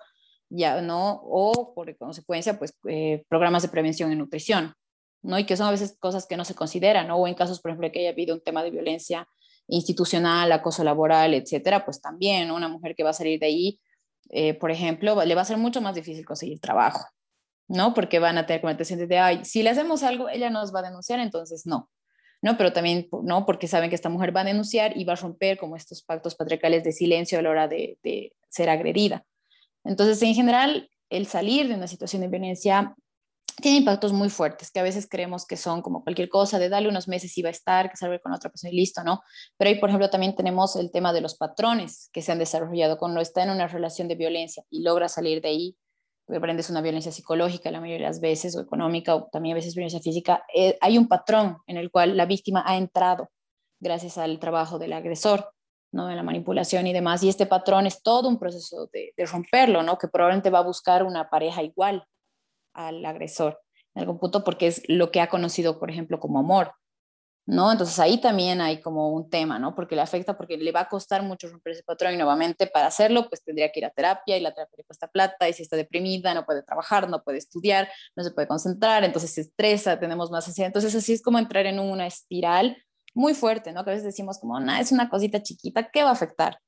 ya, 0.48 0.80
¿no? 0.80 1.20
O 1.24 1.74
por 1.74 1.96
consecuencia, 1.96 2.58
pues, 2.58 2.74
eh, 2.88 3.24
programas 3.28 3.62
de 3.62 3.68
prevención 3.68 4.12
en 4.12 4.18
nutrición, 4.18 4.74
¿no? 5.22 5.38
Y 5.38 5.44
que 5.44 5.56
son 5.56 5.66
a 5.66 5.70
veces 5.70 5.96
cosas 5.98 6.26
que 6.26 6.36
no 6.36 6.44
se 6.44 6.54
consideran, 6.54 7.08
¿no? 7.08 7.16
O 7.16 7.26
en 7.26 7.34
casos, 7.34 7.60
por 7.60 7.70
ejemplo, 7.70 7.90
que 7.90 8.00
haya 8.00 8.10
habido 8.10 8.34
un 8.34 8.40
tema 8.40 8.62
de 8.62 8.70
violencia 8.70 9.28
institucional, 9.68 10.52
acoso 10.52 10.84
laboral, 10.84 11.34
etcétera, 11.34 11.84
pues 11.84 12.00
también 12.00 12.50
una 12.50 12.68
mujer 12.68 12.94
que 12.94 13.04
va 13.04 13.10
a 13.10 13.14
salir 13.14 13.40
de 13.40 13.46
ahí, 13.46 13.80
eh, 14.30 14.54
por 14.54 14.70
ejemplo, 14.70 15.24
le 15.24 15.34
va 15.34 15.42
a 15.42 15.46
ser 15.46 15.56
mucho 15.56 15.80
más 15.80 15.94
difícil 15.94 16.24
conseguir 16.24 16.60
trabajo, 16.60 17.04
¿no? 17.68 17.94
Porque 17.94 18.18
van 18.18 18.38
a 18.38 18.46
tener 18.46 18.62
el 18.64 19.08
de, 19.08 19.18
ay, 19.18 19.44
si 19.44 19.62
le 19.62 19.70
hacemos 19.70 20.02
algo, 20.02 20.28
ella 20.28 20.50
nos 20.50 20.74
va 20.74 20.80
a 20.80 20.84
denunciar, 20.84 21.20
entonces 21.20 21.66
no, 21.66 21.90
¿no? 22.40 22.56
Pero 22.56 22.72
también, 22.72 23.08
¿no? 23.22 23.46
Porque 23.46 23.68
saben 23.68 23.88
que 23.88 23.96
esta 23.96 24.08
mujer 24.08 24.34
va 24.34 24.40
a 24.40 24.44
denunciar 24.44 24.96
y 24.96 25.04
va 25.04 25.14
a 25.14 25.16
romper 25.16 25.58
como 25.58 25.76
estos 25.76 26.02
pactos 26.02 26.34
patriarcales 26.34 26.84
de 26.84 26.92
silencio 26.92 27.38
a 27.38 27.42
la 27.42 27.50
hora 27.50 27.68
de, 27.68 27.98
de 28.02 28.34
ser 28.48 28.68
agredida. 28.68 29.24
Entonces, 29.84 30.22
en 30.22 30.34
general, 30.34 30.90
el 31.10 31.26
salir 31.26 31.68
de 31.68 31.74
una 31.74 31.88
situación 31.88 32.22
de 32.22 32.28
violencia 32.28 32.94
tiene 33.60 33.78
impactos 33.78 34.12
muy 34.12 34.30
fuertes, 34.30 34.70
que 34.70 34.80
a 34.80 34.82
veces 34.82 35.06
creemos 35.08 35.46
que 35.46 35.56
son 35.56 35.82
como 35.82 36.02
cualquier 36.02 36.28
cosa, 36.28 36.58
de 36.58 36.68
darle 36.68 36.88
unos 36.88 37.08
meses 37.08 37.36
y 37.36 37.42
va 37.42 37.48
a 37.48 37.52
estar, 37.52 37.90
que 37.90 37.96
salga 37.96 38.18
con 38.18 38.32
otra 38.32 38.50
persona 38.50 38.72
y 38.72 38.76
listo, 38.76 39.04
¿no? 39.04 39.22
Pero 39.56 39.68
ahí, 39.68 39.76
por 39.78 39.88
ejemplo, 39.88 40.10
también 40.10 40.34
tenemos 40.34 40.76
el 40.76 40.90
tema 40.90 41.12
de 41.12 41.20
los 41.20 41.36
patrones 41.36 42.08
que 42.12 42.22
se 42.22 42.32
han 42.32 42.38
desarrollado 42.38 42.98
cuando 42.98 43.20
está 43.20 43.42
en 43.42 43.50
una 43.50 43.68
relación 43.68 44.08
de 44.08 44.14
violencia 44.14 44.64
y 44.70 44.82
logra 44.82 45.08
salir 45.08 45.42
de 45.42 45.48
ahí, 45.48 45.76
es 46.28 46.70
una 46.70 46.80
violencia 46.80 47.12
psicológica 47.12 47.70
la 47.70 47.80
mayoría 47.80 48.06
de 48.06 48.10
las 48.10 48.20
veces, 48.20 48.56
o 48.56 48.60
económica, 48.60 49.14
o 49.14 49.28
también 49.30 49.54
a 49.54 49.56
veces 49.56 49.74
violencia 49.74 50.00
física, 50.00 50.44
eh, 50.54 50.78
hay 50.80 50.96
un 50.96 51.08
patrón 51.08 51.58
en 51.66 51.76
el 51.76 51.90
cual 51.90 52.16
la 52.16 52.26
víctima 52.26 52.62
ha 52.66 52.76
entrado 52.76 53.28
gracias 53.80 54.16
al 54.18 54.38
trabajo 54.38 54.78
del 54.78 54.92
agresor, 54.92 55.52
¿no? 55.92 56.08
En 56.08 56.16
la 56.16 56.22
manipulación 56.22 56.86
y 56.86 56.92
demás. 56.92 57.22
Y 57.22 57.28
este 57.28 57.46
patrón 57.46 57.86
es 57.86 58.02
todo 58.02 58.28
un 58.28 58.38
proceso 58.38 58.88
de, 58.92 59.12
de 59.16 59.26
romperlo, 59.26 59.82
¿no? 59.82 59.98
Que 59.98 60.08
probablemente 60.08 60.48
va 60.48 60.60
a 60.60 60.62
buscar 60.62 61.02
una 61.02 61.28
pareja 61.28 61.62
igual 61.62 62.06
al 62.74 63.04
agresor 63.04 63.60
en 63.94 64.02
algún 64.02 64.18
punto 64.18 64.44
porque 64.44 64.66
es 64.66 64.82
lo 64.88 65.10
que 65.10 65.20
ha 65.20 65.28
conocido, 65.28 65.78
por 65.78 65.90
ejemplo, 65.90 66.18
como 66.18 66.38
amor. 66.38 66.72
¿no? 67.44 67.72
Entonces 67.72 67.98
ahí 67.98 68.20
también 68.20 68.60
hay 68.60 68.80
como 68.80 69.10
un 69.12 69.28
tema, 69.28 69.58
¿no? 69.58 69.74
Porque 69.74 69.96
le 69.96 70.02
afecta, 70.02 70.36
porque 70.36 70.56
le 70.56 70.70
va 70.70 70.82
a 70.82 70.88
costar 70.88 71.24
mucho 71.24 71.48
romper 71.48 71.72
ese 71.72 71.82
patrón 71.82 72.14
y 72.14 72.16
nuevamente 72.16 72.68
para 72.68 72.86
hacerlo, 72.86 73.28
pues 73.28 73.42
tendría 73.42 73.72
que 73.72 73.80
ir 73.80 73.86
a 73.86 73.90
terapia 73.90 74.36
y 74.36 74.40
la 74.40 74.54
terapia 74.54 74.76
le 74.78 74.84
cuesta 74.84 75.08
plata 75.08 75.48
y 75.48 75.52
si 75.52 75.62
está 75.62 75.76
deprimida 75.76 76.34
no 76.34 76.46
puede 76.46 76.62
trabajar, 76.62 77.08
no 77.08 77.22
puede 77.24 77.38
estudiar, 77.38 77.88
no 78.14 78.22
se 78.22 78.30
puede 78.30 78.46
concentrar, 78.46 79.02
entonces 79.02 79.32
se 79.32 79.40
estresa, 79.40 79.98
tenemos 79.98 80.30
más 80.30 80.46
ansiedad. 80.46 80.68
Entonces 80.68 80.94
así 80.94 81.12
es 81.12 81.22
como 81.22 81.38
entrar 81.38 81.66
en 81.66 81.80
una 81.80 82.06
espiral 82.06 82.76
muy 83.12 83.34
fuerte, 83.34 83.72
¿no? 83.72 83.82
Que 83.82 83.90
a 83.90 83.94
veces 83.94 84.06
decimos 84.06 84.38
como, 84.38 84.60
no, 84.60 84.74
es 84.76 84.92
una 84.92 85.10
cosita 85.10 85.42
chiquita, 85.42 85.90
¿qué 85.90 86.04
va 86.04 86.10
a 86.10 86.12
afectar? 86.12 86.58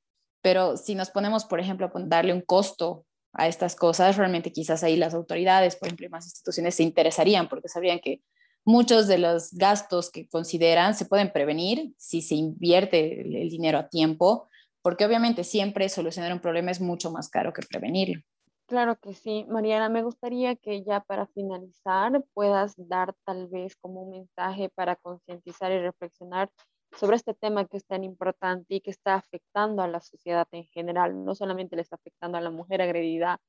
Pero 0.41 0.75
si 0.75 0.93
nos 0.93 1.09
ponemos, 1.09 1.45
por 1.45 1.61
ejemplo, 1.61 1.87
a 1.87 1.91
darle 2.05 2.33
un 2.33 2.41
costo 2.41 3.05
a 3.35 3.47
estas 3.47 3.75
cosas, 3.75 4.17
realmente 4.17 4.51
quizás 4.51 4.83
ahí 4.83 4.95
las 4.95 5.13
autoridades, 5.13 5.75
por 5.75 5.87
ejemplo, 5.87 6.05
y 6.05 6.09
más 6.09 6.25
instituciones 6.25 6.75
se 6.75 6.83
interesarían 6.83 7.49
porque 7.49 7.69
sabrían 7.69 7.99
que 7.99 8.21
muchos 8.65 9.07
de 9.07 9.19
los 9.19 9.53
gastos 9.53 10.09
que 10.09 10.27
consideran 10.27 10.95
se 10.95 11.05
pueden 11.05 11.31
prevenir 11.31 11.93
si 11.97 12.21
se 12.21 12.35
invierte 12.35 13.21
el, 13.21 13.49
dinero 13.49 13.77
a 13.77 13.89
tiempo, 13.89 14.49
porque 14.81 15.05
obviamente 15.05 15.43
siempre 15.43 15.87
solucionar 15.89 16.33
un 16.33 16.39
problema 16.39 16.71
es 16.71 16.81
mucho 16.81 17.11
más 17.11 17.29
caro 17.29 17.53
que 17.53 17.61
prevenirlo. 17.61 18.21
Claro 18.67 18.97
que 18.99 19.13
sí. 19.13 19.45
Mariana, 19.47 19.89
me 19.89 20.01
gustaría 20.01 20.55
que 20.55 20.83
ya 20.83 20.99
para 21.01 21.27
finalizar 21.27 22.23
puedas 22.33 22.73
dar 22.77 23.13
tal 23.23 23.47
vez 23.47 23.75
como 23.75 24.01
un 24.01 24.11
mensaje 24.11 24.69
para 24.69 24.95
concientizar 24.95 25.71
y 25.71 25.79
reflexionar 25.79 26.49
sobre 26.95 27.17
este 27.17 27.33
tema 27.33 27.65
que 27.65 27.77
es 27.77 27.85
tan 27.85 28.03
importante 28.03 28.75
y 28.75 28.81
que 28.81 28.91
está 28.91 29.15
afectando 29.15 29.81
a 29.83 29.87
la 29.87 29.99
sociedad 30.01 30.47
en 30.51 30.65
general. 30.67 31.23
No 31.25 31.35
solamente 31.35 31.75
le 31.75 31.81
está 31.81 31.95
afectando 31.97 32.37
a 32.37 32.41
la 32.41 32.51
mujer 32.51 32.81
agredida 32.81 33.41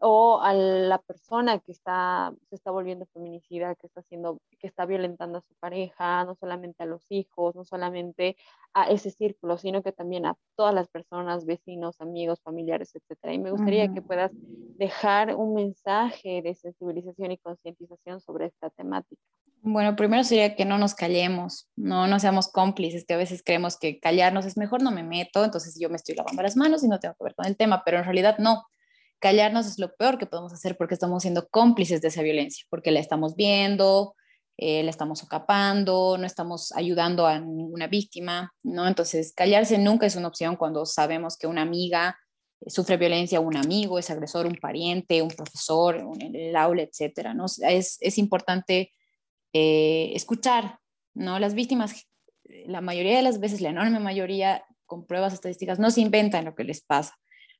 o 0.00 0.40
a 0.40 0.54
la 0.54 0.98
persona 0.98 1.58
que 1.58 1.72
está, 1.72 2.32
se 2.48 2.56
está 2.56 2.70
volviendo 2.70 3.06
feminicida, 3.12 3.74
que 3.74 3.86
está, 3.86 4.00
haciendo, 4.00 4.38
que 4.58 4.66
está 4.66 4.86
violentando 4.86 5.38
a 5.38 5.42
su 5.42 5.54
pareja, 5.60 6.24
no 6.24 6.34
solamente 6.34 6.82
a 6.82 6.86
los 6.86 7.04
hijos, 7.10 7.54
no 7.54 7.64
solamente 7.64 8.36
a 8.72 8.88
ese 8.90 9.10
círculo, 9.10 9.58
sino 9.58 9.82
que 9.82 9.92
también 9.92 10.24
a 10.24 10.36
todas 10.56 10.74
las 10.74 10.88
personas, 10.88 11.44
vecinos, 11.44 12.00
amigos, 12.00 12.40
familiares, 12.42 12.94
etc. 12.94 13.32
Y 13.32 13.38
me 13.38 13.50
gustaría 13.50 13.92
que 13.92 14.00
puedas 14.00 14.30
dejar 14.32 15.36
un 15.36 15.54
mensaje 15.54 16.40
de 16.40 16.54
sensibilización 16.54 17.32
y 17.32 17.38
concientización 17.38 18.20
sobre 18.20 18.46
esta 18.46 18.70
temática. 18.70 19.20
Bueno, 19.62 19.94
primero 19.94 20.24
sería 20.24 20.56
que 20.56 20.64
no 20.64 20.78
nos 20.78 20.94
callemos, 20.94 21.68
no, 21.76 22.06
no 22.06 22.18
seamos 22.18 22.50
cómplices, 22.50 23.04
que 23.04 23.12
a 23.12 23.18
veces 23.18 23.42
creemos 23.44 23.78
que 23.78 24.00
callarnos 24.00 24.46
es 24.46 24.56
mejor, 24.56 24.82
no 24.82 24.90
me 24.90 25.02
meto, 25.02 25.44
entonces 25.44 25.76
yo 25.78 25.90
me 25.90 25.96
estoy 25.96 26.14
lavando 26.14 26.42
las 26.42 26.56
manos 26.56 26.82
y 26.82 26.88
no 26.88 26.98
tengo 26.98 27.14
que 27.16 27.24
ver 27.24 27.34
con 27.34 27.44
el 27.44 27.58
tema, 27.58 27.82
pero 27.84 27.98
en 27.98 28.04
realidad 28.04 28.38
no 28.38 28.64
callarnos 29.20 29.66
es 29.66 29.78
lo 29.78 29.94
peor 29.94 30.18
que 30.18 30.26
podemos 30.26 30.52
hacer 30.52 30.76
porque 30.76 30.94
estamos 30.94 31.22
siendo 31.22 31.48
cómplices 31.48 32.00
de 32.00 32.08
esa 32.08 32.22
violencia, 32.22 32.66
porque 32.70 32.90
la 32.90 33.00
estamos 33.00 33.36
viendo, 33.36 34.14
eh, 34.56 34.82
la 34.82 34.90
estamos 34.90 35.20
socapando, 35.20 36.16
no 36.18 36.26
estamos 36.26 36.72
ayudando 36.72 37.26
a 37.26 37.38
ninguna 37.38 37.86
víctima, 37.86 38.52
¿no? 38.62 38.88
Entonces, 38.88 39.32
callarse 39.34 39.78
nunca 39.78 40.06
es 40.06 40.16
una 40.16 40.28
opción 40.28 40.56
cuando 40.56 40.84
sabemos 40.86 41.36
que 41.36 41.46
una 41.46 41.62
amiga 41.62 42.18
eh, 42.60 42.70
sufre 42.70 42.96
violencia, 42.96 43.40
un 43.40 43.56
amigo 43.56 43.98
es 43.98 44.10
agresor, 44.10 44.46
un 44.46 44.56
pariente, 44.56 45.22
un 45.22 45.30
profesor, 45.30 45.96
en 46.18 46.34
el 46.34 46.56
aula, 46.56 46.82
etcétera, 46.82 47.34
¿no? 47.34 47.46
Es, 47.46 47.98
es 48.00 48.18
importante 48.18 48.92
eh, 49.52 50.12
escuchar, 50.14 50.78
¿no? 51.14 51.38
Las 51.38 51.54
víctimas, 51.54 52.06
la 52.66 52.80
mayoría 52.80 53.16
de 53.16 53.22
las 53.22 53.38
veces, 53.38 53.60
la 53.60 53.70
enorme 53.70 54.00
mayoría, 54.00 54.64
con 54.86 55.06
pruebas 55.06 55.34
estadísticas, 55.34 55.78
no 55.78 55.90
se 55.90 56.00
inventan 56.00 56.44
lo 56.44 56.54
que 56.54 56.64
les 56.64 56.82
pasa 56.82 57.14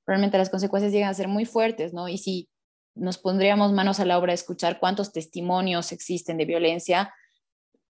realmente 0.07 0.39
las 0.39 0.51
consecuencias 0.51 0.93
llegan 0.93 1.11
a 1.11 1.15
ser 1.15 1.29
muy 1.29 1.45
fuertes, 1.45 1.93
¿no? 1.93 2.09
Y 2.09 2.19
si 2.19 2.49
nos 2.95 3.19
pondríamos 3.19 3.73
manos 3.73 4.01
a 4.01 4.05
la 4.05 4.19
obra 4.19 4.33
de 4.33 4.37
escuchar 4.37 4.81
cuántos 4.81 5.13
testimonios 5.13 5.93
existen 5.93 6.37
de 6.37 6.45
violencia, 6.45 7.15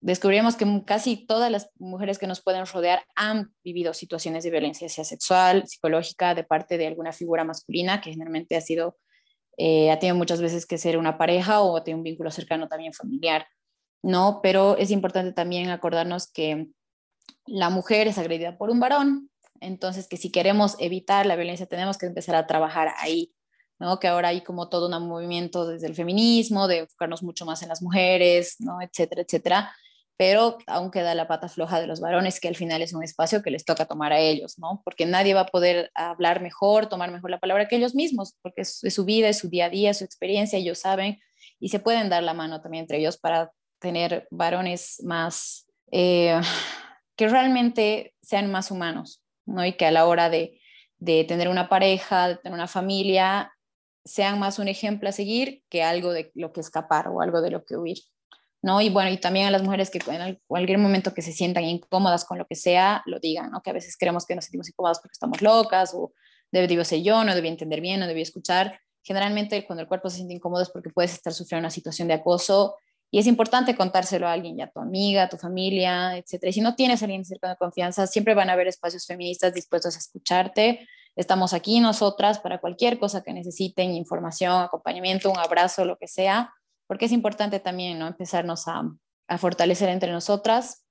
descubrimos 0.00 0.56
que 0.56 0.66
casi 0.86 1.26
todas 1.26 1.50
las 1.50 1.70
mujeres 1.78 2.18
que 2.18 2.26
nos 2.26 2.42
pueden 2.42 2.66
rodear 2.66 3.04
han 3.14 3.52
vivido 3.62 3.94
situaciones 3.94 4.44
de 4.44 4.50
violencia, 4.50 4.88
sea 4.88 5.04
sexual, 5.04 5.66
psicológica, 5.66 6.34
de 6.34 6.44
parte 6.44 6.78
de 6.78 6.86
alguna 6.86 7.12
figura 7.12 7.44
masculina, 7.44 8.00
que 8.00 8.10
generalmente 8.10 8.56
ha 8.56 8.60
sido, 8.60 8.96
eh, 9.56 9.90
ha 9.90 9.98
tenido 9.98 10.16
muchas 10.16 10.40
veces 10.40 10.66
que 10.66 10.78
ser 10.78 10.96
una 10.96 11.18
pareja 11.18 11.60
o 11.60 11.82
tiene 11.82 11.98
un 11.98 12.04
vínculo 12.04 12.30
cercano 12.30 12.68
también 12.68 12.92
familiar, 12.92 13.46
¿no? 14.02 14.40
Pero 14.42 14.76
es 14.78 14.90
importante 14.90 15.32
también 15.32 15.68
acordarnos 15.68 16.30
que 16.30 16.68
la 17.46 17.70
mujer 17.70 18.08
es 18.08 18.18
agredida 18.18 18.56
por 18.56 18.70
un 18.70 18.80
varón, 18.80 19.29
entonces 19.60 20.08
que 20.08 20.16
si 20.16 20.30
queremos 20.32 20.76
evitar 20.78 21.26
la 21.26 21.36
violencia 21.36 21.66
tenemos 21.66 21.98
que 21.98 22.06
empezar 22.06 22.34
a 22.34 22.46
trabajar 22.46 22.92
ahí, 22.98 23.32
¿no? 23.78 23.98
Que 23.98 24.08
ahora 24.08 24.28
hay 24.28 24.42
como 24.42 24.68
todo 24.68 24.94
un 24.94 25.08
movimiento 25.08 25.66
desde 25.66 25.86
el 25.86 25.94
feminismo, 25.94 26.68
de 26.68 26.78
enfocarnos 26.78 27.22
mucho 27.22 27.46
más 27.46 27.62
en 27.62 27.68
las 27.68 27.82
mujeres, 27.82 28.56
¿no? 28.58 28.80
Etcétera, 28.82 29.22
etcétera 29.22 29.70
pero 30.20 30.58
aún 30.66 30.90
queda 30.90 31.14
la 31.14 31.26
pata 31.26 31.48
floja 31.48 31.80
de 31.80 31.86
los 31.86 31.98
varones, 31.98 32.40
que 32.40 32.48
al 32.48 32.54
final 32.54 32.82
es 32.82 32.92
un 32.92 33.02
espacio 33.02 33.42
que 33.42 33.50
les 33.50 33.64
toca 33.64 33.86
tomar 33.86 34.12
a 34.12 34.18
ellos, 34.18 34.58
¿no? 34.58 34.82
Porque 34.84 35.06
nadie 35.06 35.32
va 35.32 35.40
a 35.40 35.46
poder 35.46 35.90
hablar 35.94 36.42
mejor, 36.42 36.90
tomar 36.90 37.10
mejor 37.10 37.30
la 37.30 37.40
palabra 37.40 37.68
que 37.68 37.76
ellos 37.76 37.94
mismos, 37.94 38.36
porque 38.42 38.60
es, 38.60 38.80
su 38.80 39.06
vida, 39.06 39.30
es 39.30 39.38
su 39.38 39.48
día 39.48 39.64
a 39.64 39.70
día, 39.70 39.94
su 39.94 40.04
experiencia, 40.04 40.58
ellos 40.58 40.78
saben, 40.78 41.18
y 41.58 41.70
se 41.70 41.78
pueden 41.78 42.10
dar 42.10 42.22
la 42.22 42.34
mano 42.34 42.60
también 42.60 42.82
entre 42.82 42.98
ellos 42.98 43.16
para 43.16 43.50
tener 43.78 44.28
varones 44.30 45.02
más, 45.04 45.66
eh, 45.90 46.38
que 47.16 47.26
realmente 47.26 48.12
sean 48.20 48.50
más 48.50 48.70
humanos, 48.70 49.22
¿no? 49.46 49.64
Y 49.64 49.74
que 49.74 49.86
a 49.86 49.90
la 49.90 50.06
hora 50.06 50.30
de, 50.30 50.60
de 50.98 51.24
tener 51.24 51.48
una 51.48 51.68
pareja, 51.68 52.28
de 52.28 52.36
tener 52.36 52.54
una 52.54 52.68
familia, 52.68 53.52
sean 54.04 54.38
más 54.38 54.58
un 54.58 54.68
ejemplo 54.68 55.08
a 55.08 55.12
seguir 55.12 55.62
que 55.68 55.82
algo 55.82 56.12
de 56.12 56.30
lo 56.34 56.52
que 56.52 56.60
escapar 56.60 57.08
o 57.08 57.20
algo 57.20 57.40
de 57.42 57.50
lo 57.50 57.64
que 57.64 57.76
huir. 57.76 57.98
¿no? 58.62 58.80
Y 58.80 58.90
bueno, 58.90 59.10
y 59.10 59.18
también 59.18 59.46
a 59.46 59.50
las 59.50 59.62
mujeres 59.62 59.90
que 59.90 60.00
en 60.10 60.38
cualquier 60.46 60.78
momento 60.78 61.14
que 61.14 61.22
se 61.22 61.32
sientan 61.32 61.64
incómodas 61.64 62.24
con 62.24 62.38
lo 62.38 62.46
que 62.46 62.56
sea, 62.56 63.02
lo 63.06 63.18
digan, 63.18 63.50
¿no? 63.50 63.62
Que 63.62 63.70
a 63.70 63.72
veces 63.72 63.96
creemos 63.98 64.26
que 64.26 64.34
nos 64.34 64.44
sentimos 64.44 64.68
incómodas 64.68 65.00
porque 65.00 65.12
estamos 65.12 65.40
locas 65.40 65.94
o 65.94 66.12
debo 66.52 66.84
ser 66.84 67.02
yo, 67.02 67.24
no 67.24 67.34
debí 67.34 67.48
entender 67.48 67.80
bien, 67.80 68.00
no 68.00 68.06
debí 68.06 68.20
escuchar. 68.20 68.78
Generalmente 69.02 69.66
cuando 69.66 69.82
el 69.82 69.88
cuerpo 69.88 70.10
se 70.10 70.16
siente 70.16 70.34
incómodo 70.34 70.62
es 70.62 70.70
porque 70.70 70.90
puedes 70.90 71.14
estar 71.14 71.32
sufriendo 71.32 71.62
una 71.62 71.70
situación 71.70 72.08
de 72.08 72.14
acoso 72.14 72.76
y 73.10 73.18
es 73.18 73.26
importante 73.26 73.76
contárselo 73.76 74.28
a 74.28 74.32
alguien, 74.32 74.56
ya 74.56 74.64
a 74.64 74.70
tu 74.70 74.80
amiga, 74.80 75.24
a 75.24 75.28
tu 75.28 75.36
familia, 75.36 76.16
etcétera. 76.16 76.50
Y 76.50 76.52
si 76.52 76.60
no 76.60 76.74
tienes 76.74 77.02
a 77.02 77.06
alguien 77.06 77.24
cerca 77.24 77.48
de 77.48 77.56
confianza, 77.56 78.06
siempre 78.06 78.34
van 78.34 78.50
a 78.50 78.52
haber 78.52 78.68
espacios 78.68 79.06
feministas 79.06 79.52
dispuestos 79.52 79.96
a 79.96 79.98
escucharte. 79.98 80.86
Estamos 81.16 81.52
aquí 81.52 81.80
nosotras 81.80 82.38
para 82.38 82.60
cualquier 82.60 82.98
cosa 82.98 83.22
que 83.22 83.32
necesiten, 83.32 83.92
información, 83.92 84.62
acompañamiento, 84.62 85.30
un 85.30 85.38
abrazo, 85.38 85.84
lo 85.84 85.96
que 85.98 86.06
sea 86.06 86.52
porque 86.90 87.04
es 87.04 87.12
importante 87.12 87.60
también 87.60 88.00
¿no? 88.00 88.08
empezarnos 88.08 88.66
a, 88.66 88.82
a 89.28 89.38
fortalecer 89.38 89.88
entre 89.90 90.10
nosotras 90.10 90.84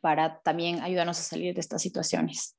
para 0.00 0.40
también 0.42 0.78
ayudarnos 0.82 1.18
a 1.18 1.24
salir 1.24 1.52
de 1.52 1.60
estas 1.60 1.82
situaciones. 1.82 2.56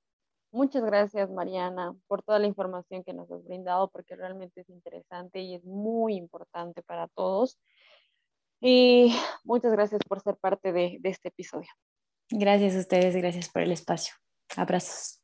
Muchas 0.51 0.83
gracias, 0.83 1.29
Mariana, 1.31 1.95
por 2.07 2.23
toda 2.23 2.39
la 2.39 2.47
información 2.47 3.05
que 3.05 3.13
nos 3.13 3.31
has 3.31 3.41
brindado, 3.45 3.89
porque 3.89 4.17
realmente 4.17 4.59
es 4.59 4.69
interesante 4.69 5.39
y 5.39 5.55
es 5.55 5.63
muy 5.63 6.17
importante 6.17 6.83
para 6.83 7.07
todos. 7.07 7.57
Y 8.61 9.15
muchas 9.43 9.71
gracias 9.71 10.01
por 10.07 10.19
ser 10.21 10.35
parte 10.37 10.71
de, 10.71 10.97
de, 10.99 11.09
este 11.09 11.29
episodio. 11.29 11.69
Gracias 12.29 12.75
a 12.75 12.79
ustedes, 12.79 13.15
gracias 13.15 13.49
por 13.49 13.61
el 13.61 13.71
espacio. 13.71 14.15
Abrazos. 14.55 15.21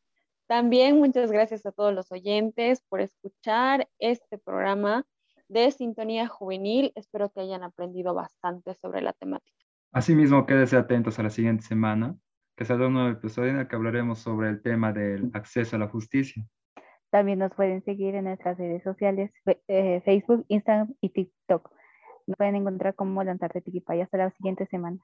También 0.48 1.00
muchas 1.00 1.32
gracias 1.32 1.66
a 1.66 1.72
todos 1.72 1.94
los 1.94 2.12
oyentes 2.12 2.82
por 2.90 3.02
escuchar 3.02 3.88
este 3.98 4.38
programa 4.38 5.06
de 5.48 5.72
Sintonía 5.72 6.28
Juvenil. 6.28 6.92
Espero 6.96 7.32
que 7.32 7.42
hayan 7.42 7.64
aprendido 7.64 8.14
bastante 8.14 8.76
sobre 8.76 9.02
la 9.02 9.14
temática. 9.14 9.58
Asimismo, 9.92 10.46
quédense 10.46 10.76
atentos 10.76 11.20
a 11.20 11.24
la 11.24 11.30
siguiente 11.30 11.64
semana, 11.64 12.18
que 12.58 12.66
será 12.66 12.88
un 12.88 12.94
nuevo 12.94 13.10
episodio 13.10 13.52
en 13.52 13.60
el 13.60 13.68
que 13.68 13.76
hablaremos 13.76 14.20
sobre 14.20 14.50
el 14.50 14.62
tema 14.62 14.92
del 14.92 15.30
acceso 15.34 15.76
a 15.76 15.80
la 15.80 15.88
justicia. 15.88 16.44
También 17.12 17.40
nos 17.40 17.54
pueden 17.54 17.84
seguir 17.84 18.16
en 18.16 18.26
nuestras 18.26 18.58
redes 18.58 18.82
sociales, 18.82 19.32
eh, 19.68 20.02
Facebook, 20.04 20.46
Instagram 20.48 20.96
y 21.00 21.10
TikTok. 21.10 21.72
Nos 22.28 22.38
pueden 22.38 22.56
encontrar 22.56 22.96
como 22.96 23.24
Lanzarte 23.24 23.62
Tiquipay. 23.62 24.02
Hasta 24.02 24.18
la 24.18 24.32
siguiente 24.32 24.66
semana. 24.68 25.00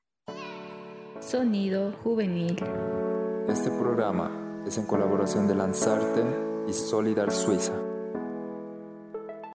Sonido 1.20 1.92
Juvenil. 2.04 2.56
Este 3.48 3.70
programa 3.72 4.64
es 4.66 4.78
en 4.78 4.86
colaboración 4.86 5.48
de 5.48 5.56
Lanzarte 5.56 6.24
y 6.68 6.74
Solidar 6.74 7.32
Suiza. 7.32 7.74